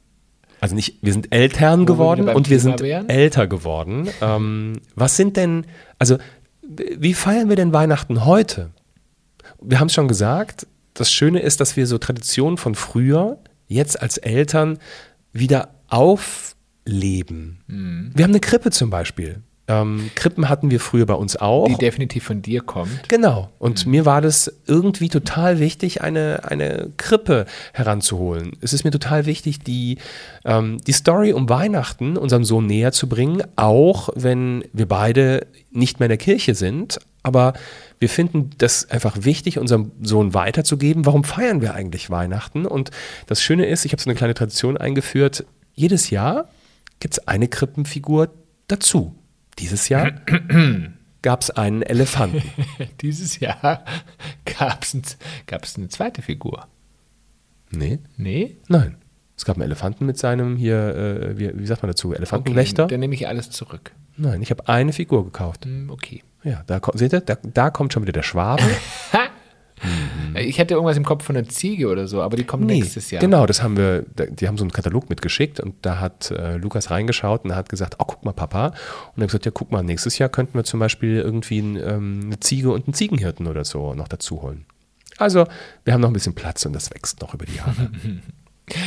Also 0.61 0.75
nicht, 0.75 0.97
wir 1.01 1.13
sind 1.13 1.33
Eltern 1.33 1.85
geworden 1.85 2.25
wir 2.25 2.35
und 2.35 2.49
wir 2.49 2.59
sind 2.59 2.81
wären? 2.81 3.07
älter 3.07 3.47
geworden. 3.47 4.09
Ähm, 4.21 4.81
was 4.95 5.15
sind 5.15 5.37
denn, 5.37 5.65
also 5.99 6.17
wie 6.61 7.13
feiern 7.13 7.49
wir 7.49 7.55
denn 7.55 7.73
Weihnachten 7.73 8.25
heute? 8.25 8.71
Wir 9.61 9.79
haben 9.79 9.87
es 9.87 9.93
schon 9.93 10.07
gesagt, 10.07 10.67
das 10.93 11.11
Schöne 11.11 11.39
ist, 11.39 11.61
dass 11.61 11.77
wir 11.77 11.87
so 11.87 11.97
Traditionen 11.97 12.57
von 12.57 12.75
früher 12.75 13.37
jetzt 13.67 14.01
als 14.01 14.17
Eltern 14.17 14.79
wieder 15.31 15.69
aufleben. 15.87 17.61
Mhm. 17.67 18.11
Wir 18.13 18.23
haben 18.23 18.31
eine 18.31 18.39
Krippe 18.39 18.71
zum 18.71 18.89
Beispiel. 18.89 19.41
Ähm, 19.69 20.09
Krippen 20.15 20.49
hatten 20.49 20.71
wir 20.71 20.79
früher 20.79 21.05
bei 21.05 21.13
uns 21.13 21.37
auch. 21.37 21.67
Die 21.67 21.75
definitiv 21.75 22.23
von 22.23 22.41
dir 22.41 22.61
kommt. 22.61 23.07
Genau. 23.07 23.49
Und 23.59 23.85
mhm. 23.85 23.91
mir 23.91 24.05
war 24.05 24.19
das 24.19 24.51
irgendwie 24.65 25.09
total 25.09 25.59
wichtig, 25.59 26.01
eine, 26.01 26.41
eine 26.43 26.89
Krippe 26.97 27.45
heranzuholen. 27.73 28.53
Es 28.61 28.73
ist 28.73 28.83
mir 28.83 28.91
total 28.91 29.27
wichtig, 29.27 29.59
die, 29.59 29.99
ähm, 30.43 30.79
die 30.85 30.91
Story 30.91 31.33
um 31.33 31.47
Weihnachten 31.49 32.17
unserem 32.17 32.43
Sohn 32.43 32.65
näher 32.65 32.91
zu 32.91 33.07
bringen, 33.07 33.43
auch 33.55 34.09
wenn 34.15 34.65
wir 34.73 34.87
beide 34.87 35.45
nicht 35.71 35.99
mehr 35.99 36.07
in 36.07 36.11
der 36.11 36.17
Kirche 36.17 36.55
sind. 36.55 36.99
Aber 37.21 37.53
wir 37.99 38.09
finden 38.09 38.49
das 38.57 38.89
einfach 38.89 39.17
wichtig, 39.21 39.59
unserem 39.59 39.91
Sohn 40.01 40.33
weiterzugeben. 40.33 41.05
Warum 41.05 41.23
feiern 41.23 41.61
wir 41.61 41.75
eigentlich 41.75 42.09
Weihnachten? 42.09 42.65
Und 42.65 42.89
das 43.27 43.43
Schöne 43.43 43.67
ist, 43.67 43.85
ich 43.85 43.91
habe 43.91 44.01
so 44.01 44.09
eine 44.09 44.17
kleine 44.17 44.33
Tradition 44.33 44.77
eingeführt. 44.77 45.45
Jedes 45.75 46.09
Jahr 46.09 46.49
gibt 46.99 47.13
es 47.13 47.27
eine 47.27 47.47
Krippenfigur 47.47 48.29
dazu. 48.67 49.13
Dieses 49.59 49.89
Jahr 49.89 50.11
gab 51.21 51.41
es 51.41 51.51
einen 51.51 51.81
Elefanten. 51.81 52.43
Dieses 53.01 53.39
Jahr 53.39 53.83
gab 54.45 54.83
es 54.83 54.93
ein, 54.93 55.03
eine 55.77 55.89
zweite 55.89 56.21
Figur. 56.21 56.67
Nee. 57.71 57.99
Nee? 58.17 58.57
Nein. 58.67 58.95
Es 59.37 59.45
gab 59.45 59.55
einen 59.55 59.63
Elefanten 59.63 60.05
mit 60.05 60.17
seinem 60.17 60.57
hier, 60.57 60.95
äh, 60.95 61.39
wie, 61.39 61.57
wie, 61.57 61.65
sagt 61.65 61.81
man 61.81 61.89
dazu, 61.89 62.13
Elefantenwächter. 62.13 62.85
Okay, 62.85 62.93
dann 62.93 62.99
nehme 62.99 63.15
ich 63.15 63.27
alles 63.27 63.49
zurück. 63.51 63.91
Nein, 64.17 64.41
ich 64.41 64.51
habe 64.51 64.67
eine 64.67 64.91
Figur 64.91 65.23
gekauft. 65.23 65.65
Hm, 65.65 65.89
okay. 65.89 66.23
Ja, 66.43 66.63
da, 66.67 66.81
seht 66.93 67.13
ihr, 67.13 67.21
da, 67.21 67.37
da 67.41 67.69
kommt 67.69 67.93
schon 67.93 68.03
wieder 68.03 68.11
der 68.11 68.23
Schwabe. 68.23 68.63
mhm. 69.83 70.35
Ich 70.35 70.57
hätte 70.57 70.73
irgendwas 70.73 70.97
im 70.97 71.05
Kopf 71.05 71.23
von 71.23 71.35
einer 71.35 71.47
Ziege 71.47 71.87
oder 71.87 72.07
so, 72.07 72.21
aber 72.21 72.37
die 72.37 72.43
kommen 72.43 72.65
Nee, 72.65 72.81
nächstes 72.81 73.11
Jahr. 73.11 73.21
Genau, 73.21 73.45
das 73.45 73.63
haben 73.63 73.77
wir, 73.77 74.05
die 74.29 74.47
haben 74.47 74.57
so 74.57 74.63
einen 74.63 74.71
Katalog 74.71 75.09
mitgeschickt 75.09 75.59
und 75.59 75.75
da 75.81 75.99
hat 75.99 76.31
äh, 76.31 76.57
Lukas 76.57 76.91
reingeschaut 76.91 77.45
und 77.45 77.55
hat 77.55 77.69
gesagt, 77.69 77.95
oh, 77.99 78.05
guck 78.05 78.23
mal, 78.23 78.33
Papa. 78.33 78.67
Und 78.67 78.73
er 79.17 79.23
hat 79.23 79.27
gesagt, 79.29 79.45
ja, 79.45 79.51
guck 79.53 79.71
mal, 79.71 79.83
nächstes 79.83 80.17
Jahr 80.17 80.29
könnten 80.29 80.53
wir 80.53 80.63
zum 80.63 80.79
Beispiel 80.79 81.17
irgendwie 81.17 81.59
ein, 81.59 81.75
ähm, 81.75 82.21
eine 82.25 82.39
Ziege 82.39 82.71
und 82.71 82.87
einen 82.87 82.93
Ziegenhirten 82.93 83.47
oder 83.47 83.65
so 83.65 83.93
noch 83.93 84.07
dazu 84.07 84.41
holen. 84.41 84.65
Also, 85.17 85.45
wir 85.83 85.93
haben 85.93 86.01
noch 86.01 86.09
ein 86.09 86.13
bisschen 86.13 86.35
Platz 86.35 86.65
und 86.65 86.73
das 86.73 86.91
wächst 86.91 87.21
noch 87.21 87.33
über 87.33 87.45
die 87.45 87.55
Jahre. 87.55 87.91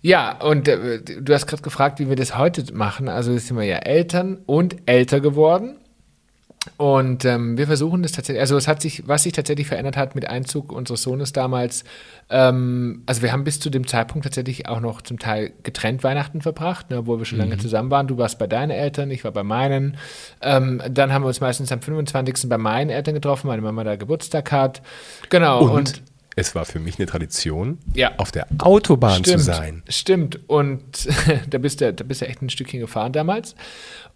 Ja, 0.00 0.40
und 0.40 0.68
äh, 0.68 1.00
du 1.02 1.34
hast 1.34 1.46
gerade 1.46 1.62
gefragt, 1.62 1.98
wie 1.98 2.08
wir 2.08 2.16
das 2.16 2.38
heute 2.38 2.72
machen. 2.72 3.08
Also 3.08 3.32
jetzt 3.32 3.48
sind 3.48 3.56
wir 3.56 3.64
ja 3.64 3.78
Eltern 3.78 4.38
und 4.46 4.76
älter 4.86 5.20
geworden. 5.20 5.76
Und 6.76 7.24
ähm, 7.24 7.56
wir 7.58 7.66
versuchen 7.66 8.02
das 8.02 8.12
tatsächlich, 8.12 8.40
also 8.40 8.56
es 8.56 8.68
hat 8.68 8.82
sich, 8.82 9.06
was 9.08 9.22
sich 9.22 9.32
tatsächlich 9.32 9.66
verändert 9.66 9.96
hat 9.96 10.14
mit 10.14 10.28
Einzug 10.28 10.72
unseres 10.72 11.02
Sohnes 11.02 11.32
damals, 11.32 11.84
ähm, 12.30 13.02
also 13.06 13.22
wir 13.22 13.32
haben 13.32 13.44
bis 13.44 13.58
zu 13.60 13.70
dem 13.70 13.86
Zeitpunkt 13.86 14.24
tatsächlich 14.24 14.68
auch 14.68 14.80
noch 14.80 15.02
zum 15.02 15.18
Teil 15.18 15.52
getrennt 15.62 16.04
Weihnachten 16.04 16.40
verbracht, 16.42 16.90
ne, 16.90 16.98
obwohl 16.98 17.18
wir 17.18 17.24
schon 17.24 17.38
lange 17.38 17.58
zusammen 17.58 17.90
waren. 17.90 18.06
Du 18.06 18.18
warst 18.18 18.38
bei 18.38 18.46
deinen 18.46 18.70
Eltern, 18.70 19.10
ich 19.10 19.24
war 19.24 19.32
bei 19.32 19.42
meinen. 19.42 19.96
Ähm, 20.40 20.82
dann 20.90 21.12
haben 21.12 21.22
wir 21.22 21.28
uns 21.28 21.40
meistens 21.40 21.72
am 21.72 21.80
25. 21.80 22.48
bei 22.48 22.58
meinen 22.58 22.90
Eltern 22.90 23.14
getroffen, 23.14 23.46
meine 23.48 23.62
Mama 23.62 23.84
da 23.84 23.96
Geburtstag 23.96 24.52
hat. 24.52 24.82
Genau. 25.30 25.62
Und, 25.62 25.70
und 25.70 26.02
es 26.36 26.54
war 26.54 26.64
für 26.64 26.78
mich 26.78 26.98
eine 26.98 27.06
Tradition, 27.06 27.78
Ja. 27.94 28.12
auf 28.16 28.30
der 28.30 28.46
Autobahn 28.58 29.24
Stimmt, 29.24 29.38
zu 29.40 29.44
sein. 29.44 29.82
Stimmt. 29.88 30.38
Und 30.48 31.08
da 31.50 31.58
bist 31.58 31.80
du, 31.80 31.92
da 31.92 32.04
bist 32.04 32.20
du 32.20 32.28
echt 32.28 32.42
ein 32.42 32.50
Stückchen 32.50 32.78
gefahren 32.80 33.12
damals. 33.12 33.56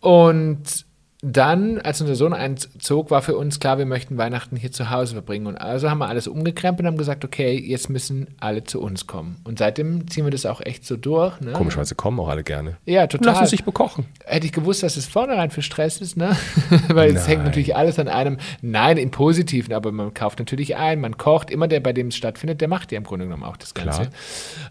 Und 0.01 0.85
dann, 1.25 1.79
als 1.81 2.01
unser 2.01 2.17
Sohn 2.17 2.33
einzog, 2.33 3.13
war 3.13 3.23
für 3.23 3.37
uns 3.37 3.61
klar, 3.61 3.79
wir 3.79 3.87
möchten 3.87 4.19
Weihnachten 4.19 4.57
hier 4.57 4.73
zu 4.73 4.91
Hause 4.91 5.15
verbringen. 5.15 5.47
Und 5.47 5.57
also 5.57 5.89
haben 5.89 5.99
wir 5.99 6.09
alles 6.09 6.27
umgekrempelt 6.27 6.81
und 6.81 6.87
haben 6.89 6.99
gesagt, 6.99 7.25
okay, 7.25 7.57
jetzt 7.57 7.89
müssen 7.89 8.27
alle 8.41 8.65
zu 8.65 8.81
uns 8.81 9.07
kommen. 9.07 9.37
Und 9.45 9.61
seitdem 9.61 10.11
ziehen 10.11 10.25
wir 10.25 10.33
das 10.33 10.47
auch 10.47 10.61
echt 10.61 10.85
so 10.85 10.97
durch. 10.97 11.41
Ne? 11.41 11.53
Komischerweise 11.53 11.95
kommen 11.95 12.19
auch 12.19 12.27
alle 12.27 12.43
gerne. 12.43 12.77
Ja, 12.87 13.07
total. 13.07 13.35
Lassen 13.35 13.47
sich 13.47 13.63
bekochen. 13.63 14.07
Hätte 14.25 14.47
ich 14.47 14.53
gewusst, 14.53 14.83
dass 14.83 14.97
es 14.97 15.07
vornherein 15.07 15.53
für 15.53 15.63
Stress 15.63 16.01
ist, 16.01 16.17
ne? 16.17 16.37
Weil 16.89 17.15
es 17.15 17.29
hängt 17.29 17.45
natürlich 17.45 17.77
alles 17.77 18.01
an 18.01 18.09
einem, 18.09 18.39
nein, 18.61 18.97
im 18.97 19.13
Positiven, 19.13 19.75
aber 19.75 19.93
man 19.93 20.15
kauft 20.15 20.41
natürlich 20.41 20.75
ein, 20.75 21.01
man 21.01 21.19
kocht, 21.19 21.53
immer 21.53 21.69
der, 21.69 21.79
bei 21.79 21.93
dem 21.93 22.09
es 22.09 22.17
stattfindet, 22.17 22.61
der 22.61 22.67
macht 22.67 22.91
ja 22.91 22.99
im 22.99 23.05
Grunde 23.05 23.27
genommen 23.27 23.45
auch 23.45 23.57
das 23.57 23.75
Ganze. 23.75 24.01
Klar. 24.01 24.13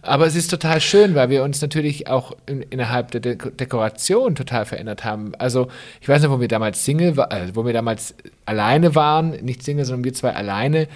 Aber 0.02 0.28
es 0.28 0.36
ist 0.36 0.50
total 0.50 0.82
schön, 0.82 1.16
weil 1.16 1.30
wir 1.30 1.44
uns 1.44 1.62
natürlich 1.62 2.10
auch 2.10 2.34
in, 2.46 2.62
innerhalb 2.62 3.12
der 3.12 3.22
De 3.22 3.38
Dekoration 3.38 4.36
total 4.36 4.66
verändert 4.66 5.06
haben. 5.06 5.32
Also, 5.38 5.70
ich 6.02 6.10
weiß 6.10 6.22
nicht, 6.22 6.30
wo 6.30 6.41
wir 6.42 6.48
damals 6.48 6.84
Single 6.84 7.18
also 7.20 7.56
wo 7.56 7.66
wir 7.66 7.74
damals 7.74 8.16
alleine 8.46 8.96
waren, 8.96 9.32
nicht 9.44 9.64
Single, 9.64 9.86
sondern 9.86 10.04
wir 10.04 10.14
zwei 10.14 10.34
alleine, 10.34 10.88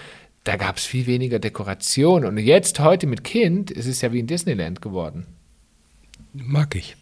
da 0.43 0.57
gab 0.57 0.77
es 0.77 0.85
viel 0.85 1.07
weniger 1.07 1.39
Dekoration. 1.39 2.25
Und 2.25 2.37
jetzt, 2.37 2.79
heute 2.79 3.07
mit 3.07 3.23
Kind, 3.23 3.71
ist 3.71 3.85
es 3.87 4.01
ja 4.01 4.11
wie 4.11 4.19
in 4.19 4.27
Disneyland 4.27 4.81
geworden. 4.81 5.25
Mag 6.33 6.75
ich. 6.75 6.97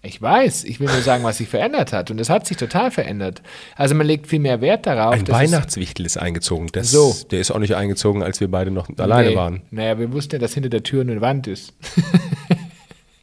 Ich 0.00 0.22
weiß, 0.22 0.64
ich 0.64 0.78
will 0.78 0.86
nur 0.86 1.02
sagen, 1.02 1.24
was 1.24 1.38
sich 1.38 1.48
verändert 1.48 1.92
hat. 1.92 2.10
Und 2.10 2.20
es 2.20 2.30
hat 2.30 2.46
sich 2.46 2.56
total 2.56 2.90
verändert. 2.92 3.42
Also 3.76 3.94
man 3.96 4.06
legt 4.06 4.28
viel 4.28 4.38
mehr 4.38 4.60
Wert 4.60 4.86
darauf. 4.86 5.12
Ein 5.12 5.26
Weihnachtswichtel 5.26 6.06
ist 6.06 6.16
eingezogen. 6.16 6.68
Das, 6.72 6.90
So. 6.90 7.14
Der 7.30 7.40
ist 7.40 7.50
auch 7.50 7.58
nicht 7.58 7.74
eingezogen, 7.74 8.22
als 8.22 8.40
wir 8.40 8.48
beide 8.48 8.70
noch 8.70 8.88
alleine 8.96 9.30
Nee. 9.30 9.36
waren. 9.36 9.62
Naja, 9.70 9.98
wir 9.98 10.12
wussten 10.12 10.36
ja, 10.36 10.38
dass 10.38 10.54
hinter 10.54 10.68
der 10.68 10.84
Tür 10.84 11.02
eine 11.02 11.20
Wand 11.20 11.48
ist. 11.48 11.74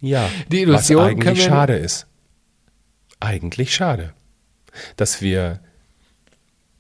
Ja, 0.01 0.29
Die 0.51 0.61
Illusion 0.61 1.01
was 1.01 1.09
eigentlich 1.09 1.43
schade 1.43 1.75
ist. 1.75 2.07
Eigentlich 3.21 3.73
schade, 3.73 4.13
dass 4.95 5.21
wir, 5.21 5.59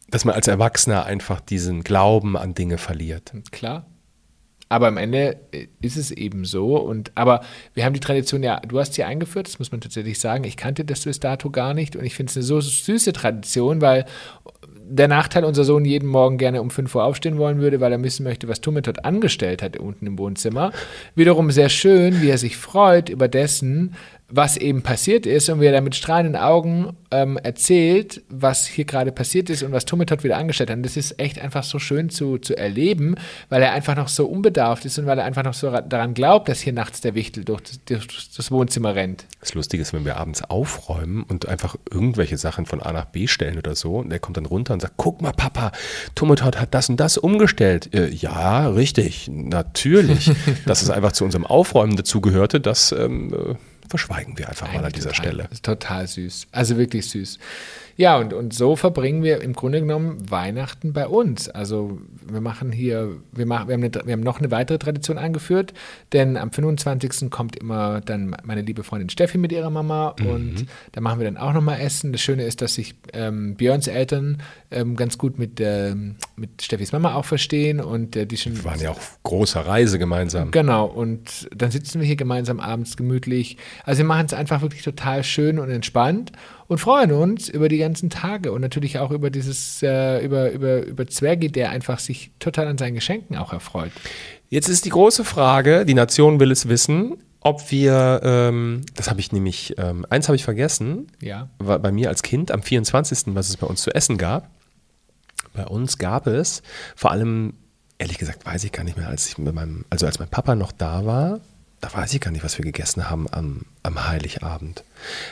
dass 0.09 0.25
man 0.25 0.35
als 0.35 0.47
Erwachsener 0.47 1.05
einfach 1.05 1.41
diesen 1.41 1.83
Glauben 1.83 2.37
an 2.37 2.53
Dinge 2.53 2.77
verliert. 2.77 3.33
Klar. 3.51 3.85
Aber 4.67 4.87
am 4.87 4.97
Ende 4.97 5.37
äh, 5.51 5.67
ist 5.81 5.95
es 5.95 6.11
eben 6.11 6.43
so. 6.43 6.77
Und, 6.77 7.11
aber 7.15 7.41
wir 7.73 7.85
haben 7.85 7.93
die 7.93 7.99
Tradition 7.99 8.41
ja, 8.41 8.59
du 8.59 8.79
hast 8.79 8.93
sie 8.93 9.03
eingeführt, 9.03 9.47
das 9.47 9.59
muss 9.59 9.71
man 9.71 9.81
tatsächlich 9.81 10.19
sagen. 10.19 10.43
Ich 10.43 10.57
kannte 10.57 10.83
das 10.83 11.03
bis 11.03 11.19
dato 11.19 11.51
gar 11.51 11.73
nicht. 11.73 11.95
Und 11.95 12.03
ich 12.03 12.15
finde 12.15 12.31
es 12.31 12.37
eine 12.37 12.43
so 12.43 12.59
süße 12.59 13.13
Tradition, 13.13 13.81
weil 13.81 14.05
der 14.87 15.07
Nachteil, 15.07 15.45
unser 15.45 15.63
Sohn 15.63 15.85
jeden 15.85 16.07
Morgen 16.07 16.37
gerne 16.37 16.61
um 16.61 16.69
5 16.69 16.93
Uhr 16.93 17.03
aufstehen 17.03 17.37
wollen 17.37 17.59
würde, 17.59 17.79
weil 17.79 17.91
er 17.91 18.03
wissen 18.03 18.23
möchte, 18.23 18.47
was 18.47 18.61
Tumme 18.61 18.81
dort 18.81 19.03
angestellt 19.03 19.61
hat 19.61 19.77
unten 19.77 20.05
im 20.05 20.17
Wohnzimmer. 20.17 20.71
Wiederum 21.15 21.49
sehr 21.51 21.69
schön, 21.69 22.21
wie 22.21 22.29
er 22.29 22.37
sich 22.37 22.57
freut 22.57 23.09
über 23.09 23.27
dessen, 23.27 23.95
was 24.27 24.57
eben 24.57 24.81
passiert 24.81 25.25
ist 25.27 25.49
und 25.49 25.61
wie 25.61 25.65
er 25.67 25.71
dann 25.71 25.83
mit 25.83 25.95
strahlenden 25.95 26.35
Augen 26.35 26.97
ähm, 27.11 27.37
erzählt, 27.37 28.23
was 28.27 28.65
hier 28.65 28.83
gerade 28.85 29.11
passiert 29.11 29.51
ist 29.51 29.61
und 29.61 29.71
was 29.71 29.85
Tumitot 29.85 30.23
wieder 30.23 30.37
angestellt 30.37 30.71
hat. 30.71 30.77
Und 30.77 30.83
das 30.83 30.97
ist 30.97 31.19
echt 31.19 31.39
einfach 31.39 31.63
so 31.63 31.77
schön 31.77 32.09
zu, 32.09 32.39
zu 32.39 32.57
erleben, 32.57 33.15
weil 33.49 33.61
er 33.61 33.71
einfach 33.73 33.95
noch 33.95 34.07
so 34.07 34.25
unbedarft 34.25 34.83
ist 34.85 34.97
und 34.97 35.05
weil 35.05 35.19
er 35.19 35.25
einfach 35.25 35.43
noch 35.43 35.53
so 35.53 35.69
ra- 35.69 35.81
daran 35.81 36.15
glaubt, 36.15 36.49
dass 36.49 36.59
hier 36.59 36.73
nachts 36.73 37.01
der 37.01 37.13
Wichtel 37.13 37.45
durch, 37.45 37.61
das- 37.61 37.79
durch 37.85 38.29
das 38.35 38.49
Wohnzimmer 38.51 38.95
rennt. 38.95 39.25
Das 39.41 39.53
Lustige 39.53 39.81
ist, 39.83 39.93
wenn 39.93 40.05
wir 40.05 40.17
abends 40.17 40.43
aufräumen 40.43 41.21
und 41.23 41.47
einfach 41.47 41.75
irgendwelche 41.91 42.37
Sachen 42.37 42.65
von 42.65 42.81
A 42.81 42.91
nach 42.93 43.05
B 43.05 43.27
stellen 43.27 43.59
oder 43.59 43.75
so, 43.75 43.97
und 43.97 44.09
der 44.09 44.17
kommt 44.19 44.37
dann 44.37 44.47
runter 44.47 44.73
und 44.73 44.81
sagt, 44.81 44.95
guck 44.97 45.21
mal, 45.21 45.33
Papa, 45.33 45.71
Tumetot 46.15 46.59
hat 46.59 46.73
das 46.73 46.89
und 46.89 46.99
das 46.99 47.17
umgestellt. 47.19 47.93
Äh, 47.93 48.09
ja, 48.09 48.67
richtig, 48.69 49.29
natürlich. 49.31 50.31
Dass 50.65 50.81
es 50.81 50.89
einfach 50.89 51.11
zu 51.11 51.23
unserem 51.25 51.45
Aufräumen 51.45 51.95
dazugehörte, 51.95 52.59
das 52.59 52.91
ähm, 52.91 53.31
äh, 53.33 53.55
verschweigen 53.89 54.37
wir 54.37 54.49
einfach 54.49 54.67
mal 54.67 54.79
an 54.79 54.85
Eigentlich 54.85 54.95
dieser 54.95 55.11
total, 55.11 55.25
Stelle. 55.25 55.47
Ist 55.51 55.65
total 55.65 56.07
süß. 56.07 56.47
Also 56.51 56.77
wirklich 56.77 57.09
süß. 57.09 57.39
Ja, 57.97 58.17
und, 58.17 58.33
und 58.33 58.53
so 58.53 58.75
verbringen 58.75 59.23
wir 59.23 59.41
im 59.41 59.53
Grunde 59.53 59.79
genommen 59.79 60.29
Weihnachten 60.29 60.91
bei 60.91 61.07
uns. 61.07 61.47
Also 61.47 61.99
wir 62.27 62.41
machen 62.41 62.71
hier, 62.71 63.17
wir, 63.31 63.45
machen, 63.45 63.69
wir, 63.69 63.75
haben, 63.75 63.83
eine, 63.83 64.05
wir 64.05 64.13
haben 64.13 64.21
noch 64.21 64.39
eine 64.39 64.51
weitere 64.51 64.77
Tradition 64.77 65.17
eingeführt, 65.17 65.73
denn 66.11 66.35
am 66.35 66.51
25. 66.51 67.29
kommt 67.29 67.55
immer 67.55 68.01
dann 68.01 68.35
meine 68.43 68.61
liebe 68.61 68.83
Freundin 68.83 69.09
Steffi 69.09 69.37
mit 69.37 69.53
ihrer 69.53 69.69
Mama 69.69 70.15
und 70.29 70.65
da 70.91 71.01
machen 71.01 71.19
wir 71.19 71.25
dann 71.25 71.37
auch 71.37 71.53
nochmal 71.53 71.79
Essen. 71.79 72.11
Das 72.11 72.21
Schöne 72.21 72.43
ist, 72.43 72.61
dass 72.61 72.75
sich 72.75 72.95
ähm, 73.13 73.55
Björns 73.55 73.87
Eltern 73.87 74.41
ähm, 74.71 74.97
ganz 74.97 75.17
gut 75.17 75.39
mit, 75.39 75.61
ähm, 75.61 76.15
mit 76.35 76.61
Steffis 76.61 76.91
Mama 76.91 77.13
auch 77.15 77.25
verstehen 77.25 77.79
und 77.79 78.15
äh, 78.17 78.25
die 78.25 78.35
schon 78.35 78.57
Wir 78.57 78.65
waren 78.65 78.81
ja 78.81 78.89
auch 78.89 78.97
auf 78.97 79.19
großer 79.23 79.61
Reise 79.61 79.99
gemeinsam. 79.99 80.51
Genau, 80.51 80.85
und 80.85 81.47
dann 81.55 81.71
sitzen 81.71 82.01
wir 82.01 82.07
hier 82.07 82.17
gemeinsam 82.17 82.59
abends 82.59 82.97
gemütlich. 82.97 83.57
Also 83.85 83.99
wir 83.99 84.05
machen 84.05 84.25
es 84.25 84.33
einfach 84.33 84.61
wirklich 84.61 84.83
total 84.83 85.23
schön 85.23 85.59
und 85.59 85.69
entspannt 85.69 86.33
und 86.67 86.77
freuen 86.79 87.11
uns 87.11 87.49
über 87.49 87.69
die 87.69 87.77
ganzen 87.77 88.09
Tage 88.09 88.51
und 88.51 88.61
natürlich 88.61 88.99
auch 88.99 89.11
über 89.11 89.29
dieses, 89.29 89.81
äh, 89.83 90.23
über, 90.25 90.51
über, 90.51 90.83
über 90.85 91.07
Zwergi, 91.07 91.51
der 91.51 91.69
einfach 91.69 91.99
sich 91.99 92.31
total 92.39 92.67
an 92.67 92.77
seinen 92.77 92.95
Geschenken 92.95 93.35
auch 93.37 93.53
erfreut. 93.53 93.91
Jetzt 94.49 94.69
ist 94.69 94.85
die 94.85 94.89
große 94.89 95.23
Frage, 95.25 95.85
die 95.85 95.93
Nation 95.93 96.39
will 96.39 96.51
es 96.51 96.67
wissen, 96.67 97.17
ob 97.41 97.69
wir, 97.71 98.21
ähm, 98.23 98.81
das 98.95 99.09
habe 99.09 99.19
ich 99.19 99.31
nämlich, 99.31 99.75
ähm, 99.77 100.05
eins 100.09 100.27
habe 100.27 100.35
ich 100.35 100.43
vergessen, 100.43 101.07
Ja. 101.21 101.49
war 101.59 101.77
bei 101.79 101.91
mir 101.91 102.09
als 102.09 102.23
Kind 102.23 102.51
am 102.51 102.63
24., 102.63 103.35
was 103.35 103.49
es 103.49 103.57
bei 103.57 103.67
uns 103.67 103.81
zu 103.83 103.93
essen 103.93 104.17
gab. 104.17 104.49
Bei 105.53 105.65
uns 105.67 105.97
gab 105.99 106.25
es 106.27 106.63
vor 106.95 107.11
allem, 107.11 107.53
ehrlich 107.99 108.17
gesagt, 108.17 108.45
weiß 108.45 108.63
ich 108.63 108.71
gar 108.71 108.83
nicht 108.83 108.97
mehr, 108.97 109.07
als 109.07 109.27
ich 109.27 109.37
mit 109.37 109.53
meinem, 109.53 109.85
also 109.89 110.05
als 110.05 110.17
mein 110.19 110.27
Papa 110.27 110.55
noch 110.55 110.71
da 110.71 111.05
war, 111.05 111.39
da 111.85 111.93
weiß 111.93 112.13
ich 112.15 112.21
gar 112.21 112.31
nicht, 112.31 112.43
was 112.43 112.57
wir 112.57 112.65
gegessen 112.65 113.11
haben 113.11 113.27
am, 113.31 113.61
am 113.83 114.07
Heiligabend. 114.07 114.83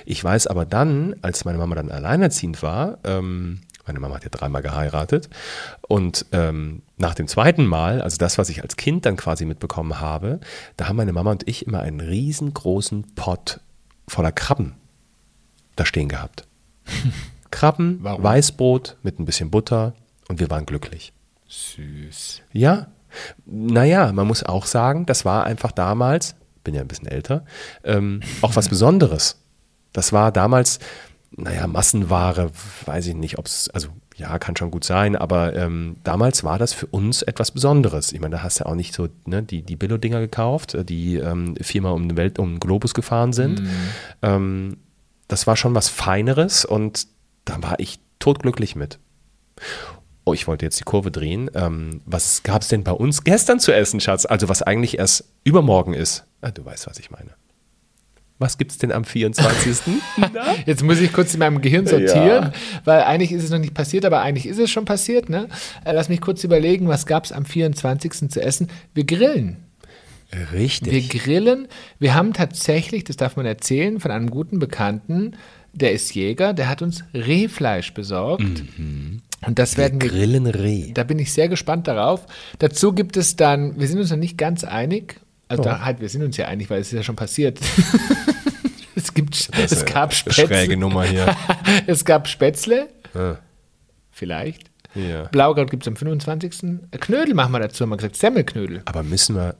Ich 0.05 0.23
weiß 0.23 0.45
aber 0.45 0.65
dann, 0.65 1.15
als 1.23 1.45
meine 1.45 1.57
Mama 1.57 1.73
dann 1.73 1.89
alleinerziehend 1.89 2.61
war, 2.61 2.99
ähm, 3.03 3.61
meine 3.87 3.99
Mama 3.99 4.15
hat 4.15 4.23
ja 4.23 4.29
dreimal 4.29 4.61
geheiratet 4.61 5.29
und 5.87 6.27
ähm, 6.31 6.83
nach 6.97 7.15
dem 7.15 7.27
zweiten 7.27 7.65
Mal, 7.65 8.03
also 8.03 8.17
das, 8.17 8.37
was 8.37 8.49
ich 8.49 8.61
als 8.61 8.77
Kind 8.77 9.07
dann 9.07 9.17
quasi 9.17 9.45
mitbekommen 9.45 9.99
habe, 9.99 10.39
da 10.77 10.87
haben 10.87 10.95
meine 10.95 11.11
Mama 11.11 11.31
und 11.31 11.47
ich 11.47 11.65
immer 11.65 11.79
einen 11.79 11.99
riesengroßen 11.99 13.15
Pott 13.15 13.59
voller 14.07 14.31
Krabben 14.31 14.75
da 15.75 15.87
stehen 15.87 16.07
gehabt. 16.07 16.45
Krabben, 17.49 17.97
Warum? 18.01 18.23
Weißbrot 18.23 18.97
mit 19.01 19.19
ein 19.19 19.25
bisschen 19.25 19.49
Butter 19.49 19.95
und 20.27 20.39
wir 20.39 20.51
waren 20.51 20.67
glücklich. 20.67 21.13
Süß. 21.47 22.41
Ja, 22.51 22.87
naja, 23.45 24.11
man 24.11 24.27
muss 24.27 24.43
auch 24.43 24.65
sagen, 24.65 25.05
das 25.05 25.25
war 25.25 25.45
einfach 25.45 25.71
damals, 25.71 26.35
bin 26.63 26.73
ja 26.73 26.81
ein 26.81 26.87
bisschen 26.87 27.07
älter, 27.07 27.45
ähm, 27.83 28.21
auch 28.41 28.55
was 28.55 28.69
Besonderes. 28.69 29.39
Das 29.91 30.13
war 30.13 30.31
damals, 30.31 30.79
naja, 31.31 31.67
Massenware, 31.67 32.51
weiß 32.85 33.07
ich 33.07 33.15
nicht, 33.15 33.37
ob 33.37 33.45
es, 33.45 33.69
also 33.69 33.89
ja, 34.15 34.37
kann 34.37 34.55
schon 34.55 34.71
gut 34.71 34.83
sein, 34.83 35.15
aber 35.15 35.55
ähm, 35.55 35.97
damals 36.03 36.43
war 36.43 36.59
das 36.59 36.73
für 36.73 36.85
uns 36.87 37.21
etwas 37.23 37.51
Besonderes. 37.51 38.11
Ich 38.11 38.19
meine, 38.19 38.37
da 38.37 38.43
hast 38.43 38.59
du 38.59 38.63
ja 38.63 38.69
auch 38.69 38.75
nicht 38.75 38.93
so 38.93 39.07
ne, 39.25 39.41
die, 39.41 39.63
die 39.63 39.75
Billo-Dinger 39.75 40.19
gekauft, 40.19 40.75
äh, 40.75 40.85
die 40.85 41.15
ähm, 41.15 41.55
viermal 41.59 41.93
um 41.93 42.07
den 42.07 42.17
Welt, 42.17 42.39
um 42.39 42.53
den 42.53 42.59
Globus 42.59 42.93
gefahren 42.93 43.33
sind. 43.33 43.63
Ähm, 44.21 44.77
das 45.27 45.47
war 45.47 45.55
schon 45.55 45.73
was 45.73 45.89
Feineres 45.89 46.65
und 46.65 47.07
da 47.45 47.61
war 47.61 47.79
ich 47.79 47.99
totglücklich 48.19 48.75
mit. 48.75 48.99
Oh, 50.25 50.33
ich 50.33 50.47
wollte 50.47 50.65
jetzt 50.65 50.79
die 50.79 50.85
Kurve 50.85 51.11
drehen. 51.11 51.51
Ähm, 51.53 52.01
was 52.05 52.43
gab 52.43 52.61
es 52.61 52.69
denn 52.69 52.83
bei 52.83 52.91
uns 52.91 53.23
gestern 53.23 53.59
zu 53.59 53.73
essen, 53.73 53.99
Schatz? 53.99 54.25
Also 54.25 54.47
was 54.47 54.61
eigentlich 54.61 54.97
erst 54.97 55.25
übermorgen 55.43 55.93
ist. 55.93 56.25
Ah, 56.41 56.51
du 56.51 56.63
weißt, 56.63 56.87
was 56.87 56.99
ich 56.99 57.11
meine. 57.11 57.31
Was 58.39 58.57
gibt 58.57 58.71
es 58.71 58.77
denn 58.77 58.91
am 58.91 59.05
24.? 59.05 59.93
Jetzt 60.65 60.83
muss 60.83 60.99
ich 60.99 61.13
kurz 61.13 61.33
in 61.33 61.39
meinem 61.39 61.61
Gehirn 61.61 61.87
sortieren, 61.87 62.45
ja. 62.45 62.51
weil 62.83 63.01
eigentlich 63.03 63.31
ist 63.31 63.43
es 63.43 63.51
noch 63.51 63.59
nicht 63.59 63.73
passiert, 63.73 64.05
aber 64.05 64.21
eigentlich 64.21 64.47
ist 64.47 64.59
es 64.59 64.71
schon 64.71 64.85
passiert. 64.85 65.29
Ne? 65.29 65.47
Äh, 65.85 65.93
lass 65.93 66.09
mich 66.09 66.19
kurz 66.19 66.43
überlegen, 66.43 66.87
was 66.87 67.05
gab 67.05 67.25
es 67.25 67.31
am 67.31 67.45
24. 67.45 68.29
zu 68.29 68.41
essen? 68.41 68.69
Wir 68.93 69.05
grillen. 69.05 69.57
Richtig. 70.51 70.91
Wir 70.91 71.21
grillen. 71.21 71.67
Wir 71.99 72.15
haben 72.15 72.33
tatsächlich, 72.33 73.03
das 73.03 73.17
darf 73.17 73.35
man 73.35 73.45
erzählen, 73.45 73.99
von 73.99 74.11
einem 74.11 74.29
guten 74.29 74.59
Bekannten, 74.59 75.35
der 75.73 75.91
ist 75.91 76.13
Jäger, 76.15 76.53
der 76.53 76.69
hat 76.69 76.81
uns 76.81 77.03
Rehfleisch 77.13 77.93
besorgt. 77.93 78.63
Mhm. 78.77 79.21
Und 79.45 79.59
das 79.59 79.77
wir 79.77 79.83
werden 79.83 80.01
wir. 80.01 80.09
Grillen 80.09 80.47
Reh. 80.47 80.91
Da 80.93 81.03
bin 81.03 81.19
ich 81.19 81.33
sehr 81.33 81.49
gespannt 81.49 81.87
darauf. 81.87 82.25
Dazu 82.59 82.93
gibt 82.93 83.17
es 83.17 83.35
dann, 83.35 83.79
wir 83.79 83.87
sind 83.87 83.99
uns 83.99 84.09
noch 84.09 84.17
nicht 84.17 84.37
ganz 84.37 84.63
einig. 84.63 85.19
Also 85.47 85.63
oh. 85.63 85.65
da, 85.65 85.81
halt, 85.81 85.99
wir 85.99 86.09
sind 86.09 86.23
uns 86.23 86.37
ja 86.37 86.47
einig, 86.47 86.69
weil 86.69 86.81
es 86.81 86.87
ist 86.87 86.93
ja 86.93 87.03
schon 87.03 87.15
passiert. 87.15 87.59
es 88.95 89.13
gibt, 89.13 89.49
es 89.57 89.85
gab 89.85 90.13
Spätzle. 90.13 90.47
Schräge 90.47 90.77
Nummer 90.77 91.03
hier. 91.03 91.35
es 91.87 92.05
gab 92.05 92.27
Spätzle. 92.27 92.89
Vielleicht. 94.11 94.71
Ja. 94.95 95.23
Blaukraut 95.25 95.71
gibt 95.71 95.83
es 95.83 95.87
am 95.87 95.95
25. 95.95 96.79
Knödel 96.99 97.33
machen 97.33 97.51
wir 97.51 97.59
dazu, 97.59 97.83
haben 97.83 97.89
wir 97.89 97.97
gesagt. 97.97 98.15
Semmelknödel. 98.15 98.81
Aber 98.85 99.03
müssen 99.03 99.35
wir 99.35 99.55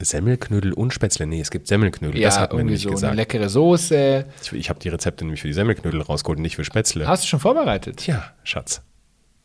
Semmelknödel 0.00 0.72
und 0.72 0.92
Spätzle? 0.92 1.26
Nee, 1.26 1.40
es 1.40 1.50
gibt 1.50 1.68
Semmelknödel. 1.68 2.20
Ja, 2.20 2.28
das 2.28 2.38
hat 2.38 2.52
man 2.52 2.66
nicht 2.66 2.82
so 2.82 2.90
gesagt. 2.90 3.12
Eine 3.12 3.22
leckere 3.22 3.48
Soße. 3.48 4.26
Ich, 4.42 4.52
ich 4.52 4.68
habe 4.68 4.78
die 4.80 4.88
Rezepte 4.88 5.24
nämlich 5.24 5.40
für 5.40 5.48
die 5.48 5.54
Semmelknödel 5.54 6.02
rausgeholt 6.02 6.38
und 6.38 6.42
nicht 6.42 6.56
für 6.56 6.64
Spätzle. 6.64 7.06
Hast 7.06 7.24
du 7.24 7.28
schon 7.28 7.40
vorbereitet? 7.40 8.06
Ja, 8.06 8.32
Schatz. 8.44 8.82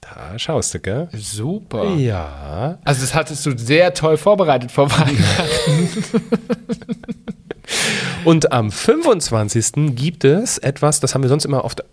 Da 0.02 0.40
schaust 0.40 0.74
du, 0.74 0.80
gell? 0.80 1.10
Super. 1.14 1.94
Ja. 1.94 2.80
Also 2.84 3.02
das 3.02 3.14
hattest 3.14 3.46
du 3.46 3.58
sehr 3.58 3.94
toll 3.94 4.18
vorbereitet 4.18 4.72
vor 4.72 4.90
Weihnachten. 4.92 6.24
Und 8.26 8.52
am 8.52 8.72
25. 8.72 9.96
gibt 9.96 10.26
es 10.26 10.58
etwas, 10.58 11.00
das 11.00 11.16
haben 11.16 11.24
wir 11.24 11.30
sonst 11.30 11.46
immer 11.46 11.64
oft, 11.64 11.84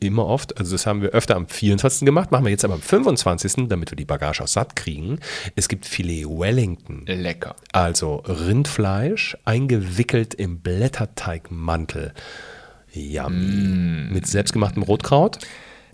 immer 0.00 0.26
oft, 0.26 0.58
also 0.58 0.72
das 0.72 0.86
haben 0.86 1.02
wir 1.02 1.10
öfter 1.10 1.36
am 1.36 1.46
24. 1.46 2.06
gemacht, 2.06 2.32
machen 2.32 2.44
wir 2.44 2.50
jetzt 2.50 2.64
aber 2.64 2.74
am 2.74 2.82
25., 2.82 3.68
damit 3.68 3.90
wir 3.90 3.96
die 3.96 4.04
Bagage 4.04 4.42
auch 4.42 4.48
satt 4.48 4.74
kriegen. 4.74 5.20
Es 5.54 5.68
gibt 5.68 5.86
Filet 5.86 6.26
Wellington. 6.26 7.04
Lecker. 7.06 7.54
Also 7.72 8.16
Rindfleisch, 8.26 9.36
eingewickelt 9.44 10.34
im 10.34 10.60
Blätterteigmantel. 10.60 12.12
Yummy. 12.92 13.36
Mm. 13.36 14.12
Mit 14.12 14.26
selbstgemachtem 14.26 14.82
Rotkraut. 14.82 15.38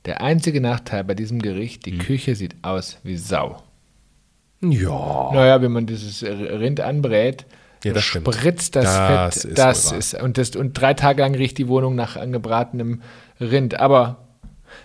Der 0.04 0.20
einzige 0.20 0.60
Nachteil 0.60 1.04
bei 1.04 1.14
diesem 1.14 1.40
Gericht, 1.40 1.86
die 1.86 1.92
hm. 1.92 1.98
Küche 1.98 2.34
sieht 2.34 2.56
aus 2.62 2.98
wie 3.02 3.16
Sau. 3.16 3.62
Ja. 4.60 5.30
Naja, 5.32 5.62
wenn 5.62 5.72
man 5.72 5.86
dieses 5.86 6.22
Rind 6.22 6.80
anbrät, 6.80 7.46
ja, 7.84 7.92
das 7.92 8.04
spritzt 8.04 8.76
das, 8.76 8.84
das 8.84 9.42
Fett. 9.42 9.44
Ist 9.44 9.58
das 9.58 9.92
ist 9.92 10.14
und, 10.22 10.38
das 10.38 10.56
und 10.56 10.72
drei 10.72 10.94
Tage 10.94 11.20
lang 11.20 11.34
riecht 11.34 11.58
die 11.58 11.68
Wohnung 11.68 11.94
nach 11.94 12.16
angebratenem 12.16 13.02
Rind. 13.40 13.78
Aber 13.78 14.24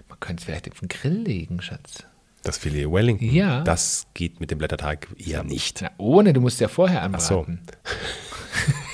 man 0.10 0.19
könnte 0.19 0.41
es 0.41 0.45
vielleicht 0.45 0.69
auf 0.69 0.79
den 0.79 0.89
Grill 0.89 1.21
legen, 1.21 1.62
Schatz. 1.62 2.03
Das 2.43 2.58
Filet 2.58 2.91
Wellington, 2.91 3.29
ja. 3.29 3.62
das 3.62 4.08
geht 4.13 4.39
mit 4.39 4.51
dem 4.51 4.58
Blätterteig 4.58 5.08
eher 5.17 5.43
nicht. 5.43 5.82
Na, 5.82 5.91
ohne, 5.97 6.34
du 6.34 6.41
musst 6.41 6.60
ja 6.60 6.67
vorher 6.67 7.01
anbraten. 7.01 7.62
Ach 7.63 7.82
so. 7.84 8.73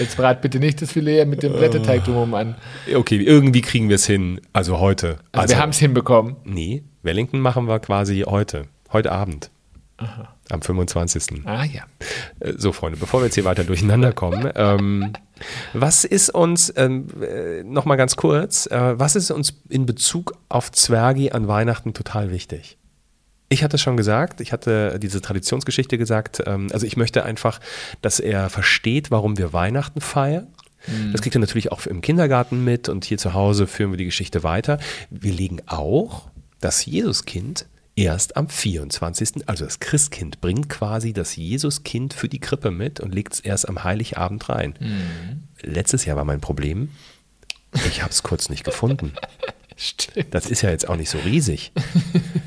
Jetzt 0.00 0.16
brat 0.16 0.40
bitte 0.40 0.58
nicht 0.58 0.80
das 0.80 0.92
Filet 0.92 1.26
mit 1.26 1.42
dem 1.42 1.52
Blätterteig 1.52 2.04
drumherum 2.04 2.32
an. 2.34 2.54
Okay, 2.92 3.16
irgendwie 3.16 3.60
kriegen 3.60 3.90
wir 3.90 3.96
es 3.96 4.06
hin. 4.06 4.40
Also 4.54 4.80
heute. 4.80 5.18
Also, 5.32 5.42
also 5.42 5.54
wir 5.54 5.62
haben 5.62 5.70
es 5.70 5.78
hinbekommen. 5.78 6.36
Nee, 6.44 6.84
Wellington 7.02 7.40
machen 7.40 7.68
wir 7.68 7.78
quasi 7.80 8.24
heute. 8.26 8.64
Heute 8.92 9.12
Abend. 9.12 9.50
Aha. 9.98 10.34
Am 10.48 10.62
25. 10.62 11.44
Ah 11.44 11.64
ja. 11.64 11.82
Äh, 12.40 12.54
so, 12.56 12.72
Freunde, 12.72 12.98
bevor 12.98 13.20
wir 13.20 13.26
jetzt 13.26 13.34
hier 13.34 13.44
weiter 13.44 13.64
durcheinander 13.64 14.12
kommen, 14.12 14.50
ähm, 14.56 15.12
was 15.74 16.04
ist 16.04 16.30
uns, 16.30 16.72
ähm, 16.76 17.06
äh, 17.20 17.62
nochmal 17.62 17.98
ganz 17.98 18.16
kurz, 18.16 18.66
äh, 18.66 18.98
was 18.98 19.16
ist 19.16 19.30
uns 19.30 19.60
in 19.68 19.84
Bezug 19.84 20.32
auf 20.48 20.72
Zwergi 20.72 21.30
an 21.32 21.46
Weihnachten 21.46 21.92
total 21.92 22.30
wichtig? 22.30 22.78
Ich 23.52 23.64
hatte 23.64 23.76
es 23.76 23.82
schon 23.82 23.96
gesagt, 23.96 24.40
ich 24.40 24.52
hatte 24.52 24.98
diese 25.00 25.20
Traditionsgeschichte 25.20 25.98
gesagt. 25.98 26.40
Ähm, 26.46 26.68
also 26.72 26.86
ich 26.86 26.96
möchte 26.96 27.24
einfach, 27.24 27.60
dass 28.00 28.20
er 28.20 28.48
versteht, 28.48 29.10
warum 29.10 29.38
wir 29.38 29.52
Weihnachten 29.52 30.00
feiern. 30.00 30.46
Mhm. 30.86 31.10
Das 31.10 31.20
kriegt 31.20 31.34
er 31.34 31.40
natürlich 31.40 31.72
auch 31.72 31.84
im 31.86 32.00
Kindergarten 32.00 32.62
mit 32.64 32.88
und 32.88 33.04
hier 33.04 33.18
zu 33.18 33.34
Hause 33.34 33.66
führen 33.66 33.90
wir 33.90 33.98
die 33.98 34.04
Geschichte 34.04 34.44
weiter. 34.44 34.78
Wir 35.10 35.32
legen 35.32 35.62
auch 35.66 36.30
das 36.60 36.86
Jesuskind 36.86 37.66
erst 37.96 38.36
am 38.36 38.48
24., 38.48 39.48
also 39.48 39.64
das 39.64 39.80
Christkind 39.80 40.40
bringt 40.40 40.68
quasi 40.68 41.12
das 41.12 41.34
Jesuskind 41.34 42.14
für 42.14 42.28
die 42.28 42.38
Krippe 42.38 42.70
mit 42.70 43.00
und 43.00 43.12
legt 43.12 43.34
es 43.34 43.40
erst 43.40 43.68
am 43.68 43.82
Heiligabend 43.82 44.48
rein. 44.48 44.74
Mhm. 44.78 45.42
Letztes 45.60 46.04
Jahr 46.04 46.16
war 46.16 46.24
mein 46.24 46.40
Problem, 46.40 46.90
ich 47.88 48.02
habe 48.02 48.12
es 48.12 48.22
kurz 48.22 48.48
nicht 48.48 48.64
gefunden. 48.64 49.12
Stimmt. 49.82 50.34
Das 50.34 50.50
ist 50.50 50.60
ja 50.60 50.68
jetzt 50.68 50.86
auch 50.86 50.96
nicht 50.96 51.08
so 51.08 51.16
riesig. 51.24 51.72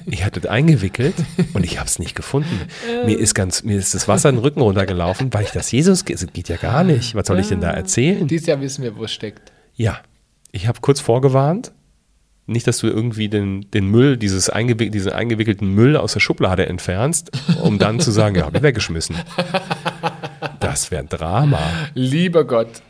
Ich 0.06 0.24
hatte 0.24 0.40
es 0.40 0.46
eingewickelt 0.46 1.16
und 1.56 1.66
ich 1.66 1.80
habe 1.80 1.88
es 1.88 1.98
nicht 1.98 2.14
gefunden. 2.14 2.62
Mir 3.08 3.18
ist 3.18 3.34
ganz, 3.34 3.64
mir 3.64 3.80
ist 3.80 3.96
das 3.96 4.08
Wasser 4.08 4.32
den 4.32 4.38
Rücken 4.38 4.62
runtergelaufen, 4.62 5.34
weil 5.34 5.44
ich 5.44 5.50
das 5.50 5.72
Jesus, 5.72 6.04
es 6.08 6.28
geht 6.28 6.48
ja 6.48 6.58
gar 6.58 6.84
nicht. 6.84 7.16
Was 7.16 7.26
soll 7.26 7.40
ich 7.40 7.48
denn 7.48 7.60
da 7.60 7.72
erzählen? 7.72 8.28
Dieses 8.28 8.46
Jahr 8.46 8.62
wissen 8.62 8.84
wir, 8.84 8.96
wo 8.96 9.06
es 9.06 9.12
steckt. 9.12 9.52
Ja, 9.74 10.00
ich 10.52 10.68
habe 10.68 10.80
kurz 10.82 11.00
vorgewarnt. 11.00 11.72
Nicht, 12.46 12.68
dass 12.68 12.78
du 12.78 12.88
irgendwie 12.88 13.30
den, 13.30 13.72
den 13.72 13.88
Müll, 13.88 14.18
dieses 14.18 14.52
eingewick 14.52 14.92
diesen 14.92 15.14
eingewickelten 15.14 15.74
Müll 15.74 15.98
aus 15.98 16.14
der 16.14 16.20
Schublade 16.20 16.68
entfernst, 16.68 17.32
um 17.64 17.80
dann 17.80 18.00
zu 18.00 18.12
sagen, 18.12 18.36
ja, 18.36 18.46
habe 18.46 18.58
ich 18.58 18.64
weggeschmissen. 18.64 19.16
Das 20.60 20.92
wäre 20.92 21.02
ein 21.02 21.10
Drama. 21.10 21.60
Lieber 21.96 22.46
Gott. 22.46 22.84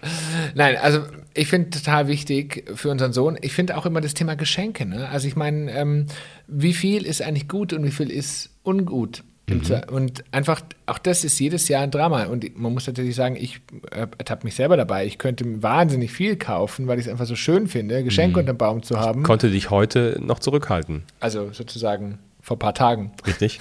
Nein, 0.54 0.76
also 0.76 1.04
ich 1.34 1.48
finde 1.48 1.70
total 1.72 2.08
wichtig 2.08 2.66
für 2.76 2.90
unseren 2.90 3.14
Sohn, 3.14 3.38
ich 3.42 3.54
finde 3.54 3.78
auch 3.78 3.86
immer 3.86 4.02
das 4.02 4.14
Thema 4.14 4.36
Geschenke. 4.36 4.86
Ne? 4.86 5.10
Also 5.10 5.28
ich 5.28 5.36
meine, 5.36 5.72
ähm, 5.72 6.08
wie 6.48 6.74
viel 6.74 7.06
ist 7.06 7.22
eigentlich 7.22 7.48
gut 7.48 7.74
und 7.74 7.84
wie 7.84 7.92
viel 7.92 8.12
ist 8.12 8.50
ungut? 8.64 9.24
Mhm. 9.50 9.82
Und 9.92 10.24
einfach, 10.32 10.62
auch 10.86 10.98
das 10.98 11.26
ist 11.26 11.38
jedes 11.40 11.68
Jahr 11.68 11.84
ein 11.84 11.92
Drama. 11.92 12.26
Und 12.26 12.58
man 12.58 12.74
muss 12.74 12.88
natürlich 12.88 13.16
sagen, 13.16 13.36
ich 13.36 13.60
äh, 13.92 14.08
ertappe 14.18 14.46
mich 14.46 14.56
selber 14.56 14.78
dabei. 14.78 15.06
Ich 15.06 15.18
könnte 15.18 15.62
wahnsinnig 15.62 16.12
viel 16.12 16.38
kaufen, 16.38 16.88
weil 16.88 16.98
ich 16.98 17.08
es 17.08 17.12
einfach 17.12 17.26
so 17.26 17.36
schön 17.36 17.68
finde, 17.68 18.04
Geschenke 18.04 18.38
mhm. 18.38 18.40
unter 18.40 18.54
dem 18.54 18.58
Baum 18.58 18.84
zu 18.84 19.00
haben. 19.00 19.22
Ich 19.22 19.26
konnte 19.26 19.50
dich 19.50 19.70
heute 19.70 20.20
noch 20.24 20.40
zurückhalten. 20.40 21.04
Also 21.20 21.52
sozusagen 21.52 22.20
vor 22.42 22.56
ein 22.56 22.60
paar 22.60 22.74
Tagen. 22.74 23.12
Richtig. 23.28 23.60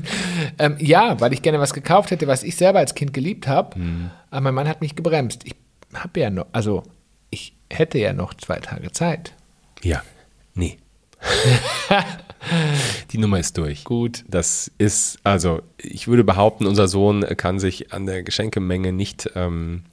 ähm, 0.58 0.76
ja, 0.78 1.20
weil 1.20 1.32
ich 1.32 1.42
gerne 1.42 1.58
was 1.58 1.74
gekauft 1.74 2.10
hätte, 2.10 2.26
was 2.26 2.42
ich 2.42 2.56
selber 2.56 2.78
als 2.78 2.94
Kind 2.94 3.12
geliebt 3.12 3.48
habe. 3.48 3.78
Mhm. 3.78 4.10
Aber 4.30 4.40
mein 4.40 4.54
Mann 4.54 4.68
hat 4.68 4.80
mich 4.80 4.96
gebremst. 4.96 5.42
Ich 5.44 5.54
habe 5.94 6.20
ja 6.20 6.30
noch, 6.30 6.46
also 6.52 6.84
hätte 7.70 7.98
ja 7.98 8.12
noch 8.12 8.34
zwei 8.34 8.58
Tage 8.60 8.92
Zeit. 8.92 9.34
Ja, 9.82 10.02
nee. 10.54 10.78
Die 13.10 13.18
Nummer 13.18 13.38
ist 13.38 13.58
durch. 13.58 13.84
Gut. 13.84 14.24
Das 14.28 14.70
ist, 14.78 15.18
also 15.24 15.62
ich 15.76 16.08
würde 16.08 16.24
behaupten, 16.24 16.66
unser 16.66 16.88
Sohn 16.88 17.22
kann 17.36 17.58
sich 17.58 17.92
an 17.92 18.06
der 18.06 18.22
Geschenkemenge 18.22 18.92
nicht 18.92 19.30
ähm, 19.34 19.84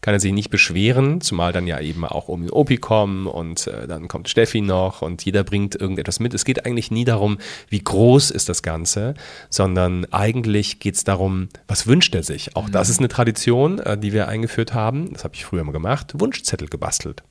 kann 0.00 0.14
er 0.14 0.20
sich 0.20 0.32
nicht 0.32 0.50
beschweren, 0.50 1.20
zumal 1.20 1.52
dann 1.52 1.66
ja 1.66 1.80
eben 1.80 2.04
auch 2.04 2.28
um 2.28 2.42
den 2.42 2.50
Opi 2.50 2.76
kommen 2.76 3.26
und 3.26 3.66
äh, 3.66 3.86
dann 3.86 4.08
kommt 4.08 4.28
Steffi 4.28 4.60
noch 4.60 5.02
und 5.02 5.24
jeder 5.24 5.44
bringt 5.44 5.74
irgendetwas 5.74 6.20
mit. 6.20 6.34
Es 6.34 6.44
geht 6.44 6.66
eigentlich 6.66 6.90
nie 6.90 7.04
darum, 7.04 7.38
wie 7.68 7.82
groß 7.82 8.30
ist 8.30 8.48
das 8.48 8.62
Ganze, 8.62 9.14
sondern 9.50 10.06
eigentlich 10.12 10.80
geht 10.80 10.94
es 10.94 11.04
darum, 11.04 11.48
was 11.66 11.86
wünscht 11.86 12.14
er 12.14 12.22
sich. 12.22 12.56
Auch 12.56 12.68
mhm. 12.68 12.72
das 12.72 12.88
ist 12.88 12.98
eine 12.98 13.08
Tradition, 13.08 13.78
äh, 13.80 13.98
die 13.98 14.12
wir 14.12 14.28
eingeführt 14.28 14.74
haben. 14.74 15.12
Das 15.12 15.24
habe 15.24 15.34
ich 15.34 15.44
früher 15.44 15.64
mal 15.64 15.72
gemacht. 15.72 16.14
Wunschzettel 16.18 16.68
gebastelt. 16.68 17.22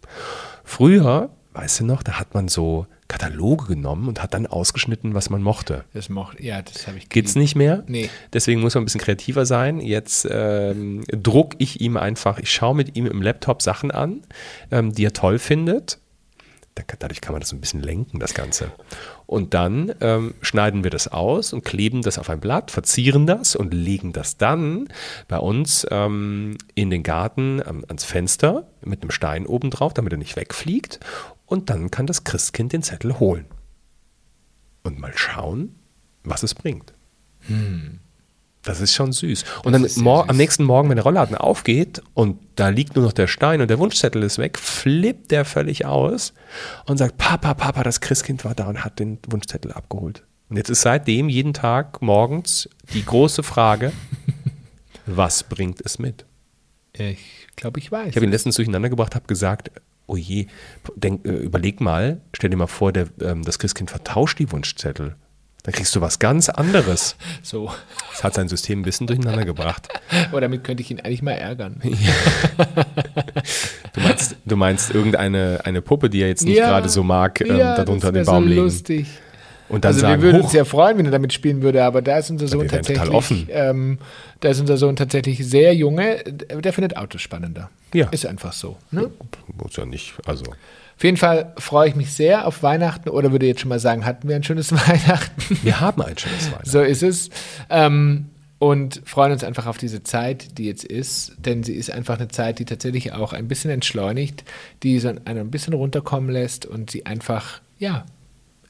Früher, 0.63 1.30
weißt 1.53 1.82
du 1.82 1.86
noch, 1.86 2.03
da 2.03 2.19
hat 2.19 2.34
man 2.34 2.47
so 2.47 2.88
Kataloge 3.08 3.67
genommen 3.67 4.08
und 4.08 4.22
hat 4.22 4.34
dann 4.34 4.48
ausgeschnitten, 4.48 5.13
was 5.13 5.30
man 5.30 5.41
mochte. 5.41 5.86
Das 5.93 6.10
mochte, 6.10 6.43
ja, 6.43 6.62
das 6.62 6.88
habe 6.88 6.98
ich. 6.98 7.10
Geht's 7.10 7.36
nicht 7.36 7.56
mehr? 7.56 7.84
Nee. 7.88 8.10
Deswegen 8.34 8.62
muss 8.62 8.76
man 8.76 8.84
ein 8.84 8.86
bisschen 8.86 9.02
kreativer 9.02 9.46
sein. 9.46 9.80
Jetzt 9.80 10.28
ähm, 10.30 11.04
druck 11.08 11.56
ich 11.58 11.80
ihm 11.80 11.96
einfach, 11.98 12.39
ich 12.39 12.52
schaue 12.52 12.76
mit 12.76 12.98
ihm 12.98 13.06
im 13.06 13.22
Laptop 13.22 13.62
Sachen 13.62 13.91
an, 13.91 14.24
ähm, 14.72 14.93
die 14.93 15.06
er 15.06 15.13
toll 15.13 15.39
findet. 15.39 16.00
Dadurch 17.00 17.22
kann 17.22 17.34
man 17.34 17.39
das 17.39 17.52
ein 17.54 17.60
bisschen 17.60 17.82
lenken, 17.82 18.20
das 18.20 18.36
Ganze. 18.36 18.72
Und 19.26 19.56
dann 19.56 19.96
ähm, 20.00 20.36
schneiden 20.41 20.84
wir 20.84 20.91
das 20.91 21.08
aus 21.08 21.52
und 21.52 21.65
kleben 21.65 22.04
das 22.04 22.20
auf 22.20 22.30
ein 22.30 22.39
Blatt, 22.39 22.70
verzieren 22.70 23.26
das 23.26 23.56
und 23.56 23.74
legen 23.74 24.13
das 24.13 24.38
dann 24.38 24.88
bei 25.28 25.39
uns 25.39 25.88
ähm, 25.89 26.56
in 26.76 26.91
den 26.91 27.02
Garten 27.02 27.63
ähm, 27.67 27.84
ans 27.88 28.04
Fenster 28.04 28.67
mit 28.86 29.02
einem 29.02 29.10
Stein 29.10 29.48
oben 29.48 29.72
drauf, 29.72 29.96
damit 29.96 30.13
er 30.13 30.20
nicht 30.20 30.36
wegfliegt 30.36 31.00
und 31.47 31.71
dann 31.71 31.89
kann 31.89 32.05
das 32.05 32.23
Christkind 32.23 32.73
den 32.73 32.83
Zettel 32.83 33.19
holen. 33.19 33.45
Und 34.83 34.99
mal 34.99 35.13
schauen, 35.15 35.75
was 36.23 36.43
es 36.43 36.53
bringt. 36.53 36.93
Hm. 37.47 37.99
Das 38.63 38.81
ist 38.81 38.93
schon 38.93 39.13
süß. 39.13 39.45
Und 39.63 39.71
das 39.71 39.81
dann 39.81 39.89
süß. 39.89 40.03
am 40.29 40.38
nächsten 40.38 40.65
Morgen, 40.65 40.89
wenn 40.89 40.97
der 40.97 41.05
Rollladen 41.05 41.38
aufgeht 41.38 42.01
und 42.13 42.38
da 42.55 42.67
liegt 42.67 42.95
nur 42.95 43.05
noch 43.05 43.13
der 43.13 43.27
Stein 43.27 43.62
und 43.62 43.69
der 43.69 43.79
Wunschzettel 43.79 44.21
ist 44.23 44.38
weg, 44.38 44.60
flippt 44.60 45.31
der 45.31 45.45
völlig 45.45 45.86
aus 45.86 46.33
und 46.86 46.97
sagt, 46.97 47.17
Papa, 47.17 47.53
Papa, 47.53 47.83
das 47.83 48.01
Christkind 48.01 48.43
war 48.43 48.55
da 48.55 48.67
und 48.67 48.83
hat 48.83 48.99
den 48.99 49.19
Wunschzettel 49.27 49.71
abgeholt. 49.71 50.23
Und 50.49 50.57
jetzt 50.57 50.69
ist 50.69 50.81
seitdem 50.81 51.29
jeden 51.29 51.53
Tag 51.53 52.01
morgens 52.01 52.69
die 52.93 53.05
große 53.05 53.41
Frage, 53.41 53.93
was 55.05 55.43
bringt 55.43 55.79
es 55.86 55.97
mit? 55.97 56.25
Ich 56.91 57.47
glaube, 57.55 57.79
ich 57.79 57.91
weiß. 57.91 58.10
Ich 58.10 58.15
habe 58.15 58.25
ihn 58.25 58.31
letztens 58.31 58.55
durcheinander 58.55 58.89
gebracht, 58.89 59.15
habe 59.15 59.27
gesagt, 59.27 59.71
oh 60.08 60.15
je, 60.15 60.48
denk, 60.96 61.26
äh, 61.26 61.32
überleg 61.32 61.80
mal, 61.82 62.22
stell 62.34 62.50
dir 62.50 62.58
mal 62.58 62.67
vor, 62.67 62.91
der, 62.91 63.08
ähm, 63.22 63.43
das 63.43 63.60
Christkind 63.60 63.89
vertauscht 63.91 64.39
die 64.39 64.52
Wunschzettel. 64.52 65.15
Dann 65.63 65.74
kriegst 65.74 65.93
du 65.98 66.02
was 66.02 66.17
ganz 66.20 66.48
anderes. 66.48 67.17
so. 67.43 67.70
Das 68.12 68.24
hat 68.24 68.34
sein 68.36 68.48
System 68.48 68.80
ein 68.80 68.84
bisschen 68.84 69.06
durcheinander 69.08 69.46
gebracht. 69.46 69.88
Oh, 70.32 70.39
damit 70.39 70.63
könnte 70.63 70.82
ich 70.82 70.89
ihn 70.89 71.00
eigentlich 71.02 71.22
mal 71.22 71.32
ärgern. 71.34 71.82
Du 73.93 74.02
meinst, 74.02 74.36
du 74.46 74.56
meinst 74.56 74.93
irgendeine 74.93 75.62
eine 75.63 75.82
Puppe, 75.82 76.10
die 76.10 76.22
er 76.22 76.28
jetzt 76.28 76.46
nicht 76.46 76.58
Ja. 76.58 76.67
gerade 76.70 76.88
so 76.89 77.04
mag, 77.04 77.41
ähm, 77.41 77.58
Ja, 77.58 77.76
darunter 77.76 78.12
den 78.12 78.26
Baum 78.26 78.43
so 78.43 78.50
legen. 78.50 78.62
lustig. 78.62 79.08
Und 79.69 79.84
dann 79.84 79.89
Also 79.89 80.01
sagen, 80.01 80.21
wir 80.21 80.27
würden 80.27 80.39
hoch, 80.39 80.43
uns 80.45 80.51
sehr 80.51 80.65
freuen, 80.65 80.97
wenn 80.97 81.06
er 81.06 81.12
damit 81.12 81.34
spielen 81.34 81.62
würde, 81.62 81.84
aber 81.84 82.01
da 82.01 82.17
ist 82.17 82.30
unser 82.30 82.47
Sohn 82.47 82.67
tatsächlich, 82.67 83.47
ähm, 83.49 83.99
da 84.39 84.49
ist 84.49 84.60
unser 84.60 84.77
Sohn 84.77 84.95
tatsächlich 84.95 85.45
sehr 85.45 85.73
junge. 85.75 86.23
Der 86.23 86.73
findet 86.73 86.95
Autos 86.95 87.21
spannender. 87.21 87.69
Ja. 87.93 88.08
Ist 88.10 88.25
einfach 88.25 88.53
so. 88.53 88.77
Ne? 88.91 89.10
muss 89.62 89.75
ja 89.75 89.86
nicht, 89.86 90.13
also 90.25 90.45
Auf 90.45 91.03
jeden 91.03 91.17
Fall 91.17 91.53
freue 91.58 91.89
ich 91.89 91.95
mich 91.95 92.13
sehr 92.13 92.47
auf 92.47 92.63
Weihnachten 92.63 93.10
oder 93.10 93.32
würde 93.32 93.45
jetzt 93.45 93.62
schon 93.62 93.69
mal 93.69 93.80
sagen, 93.80 94.06
hatten 94.06 94.27
wir 94.27 94.36
ein 94.36 94.43
schönes 94.43 94.71
Weihnachten. 94.88 95.60
wir 95.63 95.80
haben 95.80 96.01
ein 96.01 96.17
schönes 96.17 96.45
Weihnachten. 96.51 96.69
so 96.69 96.82
ist 96.82 97.03
es. 97.03 97.30
Ähm, 97.69 98.27
und 98.60 99.01
freuen 99.06 99.32
uns 99.32 99.43
einfach 99.43 99.67
auf 99.67 99.77
diese 99.77 100.01
Zeit, 100.01 100.58
die 100.58 100.65
jetzt 100.65 100.84
ist, 100.84 101.34
denn 101.38 101.63
sie 101.63 101.75
ist 101.75 101.91
einfach 101.91 102.17
eine 102.17 102.27
Zeit, 102.27 102.58
die 102.60 102.65
tatsächlich 102.65 103.13
auch 103.13 103.34
ein 103.34 103.47
bisschen 103.47 103.69
entschleunigt, 103.69 104.43
die 104.82 104.99
so 104.99 105.10
einen 105.10 105.19
ein 105.25 105.51
bisschen 105.51 105.73
runterkommen 105.73 106.32
lässt 106.32 106.65
und 106.65 106.89
sie 106.89 107.06
einfach, 107.06 107.62
ja, 107.77 108.06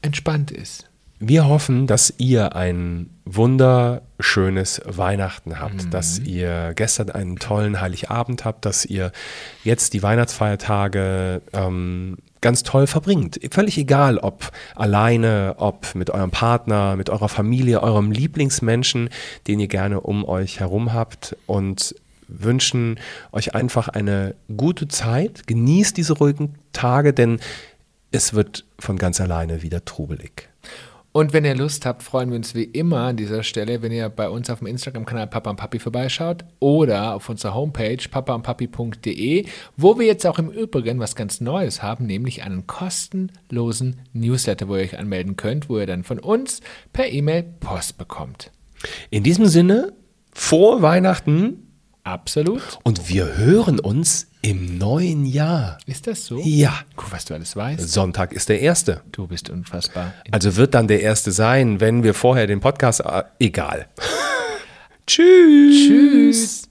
entspannt 0.02 0.50
ist. 0.50 0.87
Wir 1.20 1.48
hoffen, 1.48 1.86
dass 1.88 2.14
ihr 2.18 2.54
ein 2.54 3.10
wunderschönes 3.24 4.80
Weihnachten 4.84 5.58
habt, 5.58 5.86
Mhm. 5.86 5.90
dass 5.90 6.18
ihr 6.20 6.72
gestern 6.76 7.10
einen 7.10 7.36
tollen 7.36 7.80
Heiligabend 7.80 8.44
habt, 8.44 8.64
dass 8.64 8.84
ihr 8.84 9.10
jetzt 9.64 9.94
die 9.94 10.02
Weihnachtsfeiertage 10.02 11.42
ähm, 11.52 12.18
ganz 12.40 12.62
toll 12.62 12.86
verbringt. 12.86 13.40
Völlig 13.50 13.78
egal, 13.78 14.18
ob 14.18 14.52
alleine, 14.76 15.54
ob 15.58 15.94
mit 15.96 16.10
eurem 16.10 16.30
Partner, 16.30 16.94
mit 16.94 17.10
eurer 17.10 17.28
Familie, 17.28 17.82
eurem 17.82 18.12
Lieblingsmenschen, 18.12 19.10
den 19.48 19.58
ihr 19.58 19.68
gerne 19.68 20.00
um 20.00 20.24
euch 20.24 20.60
herum 20.60 20.92
habt 20.92 21.36
und 21.46 21.96
wünschen 22.28 23.00
euch 23.32 23.54
einfach 23.56 23.88
eine 23.88 24.36
gute 24.56 24.86
Zeit. 24.86 25.46
Genießt 25.48 25.96
diese 25.96 26.12
ruhigen 26.12 26.54
Tage, 26.72 27.12
denn 27.12 27.40
es 28.12 28.34
wird 28.34 28.64
von 28.78 28.96
ganz 28.98 29.20
alleine 29.20 29.62
wieder 29.62 29.84
trubelig. 29.84 30.48
Und 31.18 31.32
wenn 31.32 31.44
ihr 31.44 31.56
Lust 31.56 31.84
habt, 31.84 32.04
freuen 32.04 32.30
wir 32.30 32.36
uns 32.36 32.54
wie 32.54 32.62
immer 32.62 32.98
an 32.98 33.16
dieser 33.16 33.42
Stelle, 33.42 33.82
wenn 33.82 33.90
ihr 33.90 34.08
bei 34.08 34.28
uns 34.28 34.50
auf 34.50 34.60
dem 34.60 34.68
Instagram-Kanal 34.68 35.26
Papa 35.26 35.50
und 35.50 35.56
Papi 35.56 35.80
vorbeischaut 35.80 36.44
oder 36.60 37.12
auf 37.16 37.28
unserer 37.28 37.54
Homepage 37.54 37.98
papaundpapi.de, 38.08 39.44
wo 39.76 39.98
wir 39.98 40.06
jetzt 40.06 40.24
auch 40.28 40.38
im 40.38 40.48
Übrigen 40.48 41.00
was 41.00 41.16
ganz 41.16 41.40
Neues 41.40 41.82
haben, 41.82 42.06
nämlich 42.06 42.44
einen 42.44 42.68
kostenlosen 42.68 44.02
Newsletter, 44.12 44.68
wo 44.68 44.76
ihr 44.76 44.82
euch 44.82 44.96
anmelden 44.96 45.34
könnt, 45.34 45.68
wo 45.68 45.80
ihr 45.80 45.86
dann 45.86 46.04
von 46.04 46.20
uns 46.20 46.60
per 46.92 47.10
E-Mail 47.10 47.42
Post 47.58 47.98
bekommt. 47.98 48.52
In 49.10 49.24
diesem 49.24 49.46
Sinne, 49.46 49.94
frohe 50.32 50.82
Weihnachten 50.82 51.67
Absolut. 52.08 52.62
und 52.84 53.08
wir 53.08 53.36
hören 53.36 53.78
uns 53.80 54.28
im 54.40 54.78
neuen 54.78 55.26
Jahr. 55.26 55.78
Ist 55.86 56.06
das 56.06 56.24
so? 56.24 56.40
Ja, 56.42 56.72
Guck, 56.96 57.12
was 57.12 57.24
du 57.26 57.34
alles 57.34 57.54
weißt. 57.54 57.86
Sonntag 57.88 58.32
ist 58.32 58.48
der 58.48 58.60
erste. 58.60 59.02
Du 59.12 59.26
bist 59.26 59.50
unfassbar. 59.50 60.14
Also 60.30 60.56
wird 60.56 60.74
dann 60.74 60.88
der 60.88 61.02
erste 61.02 61.32
sein, 61.32 61.80
wenn 61.80 62.02
wir 62.02 62.14
vorher 62.14 62.46
den 62.46 62.60
Podcast. 62.60 63.00
Äh, 63.00 63.24
egal. 63.40 63.88
Tschüss. 65.06 65.76
Tschüss. 65.76 66.67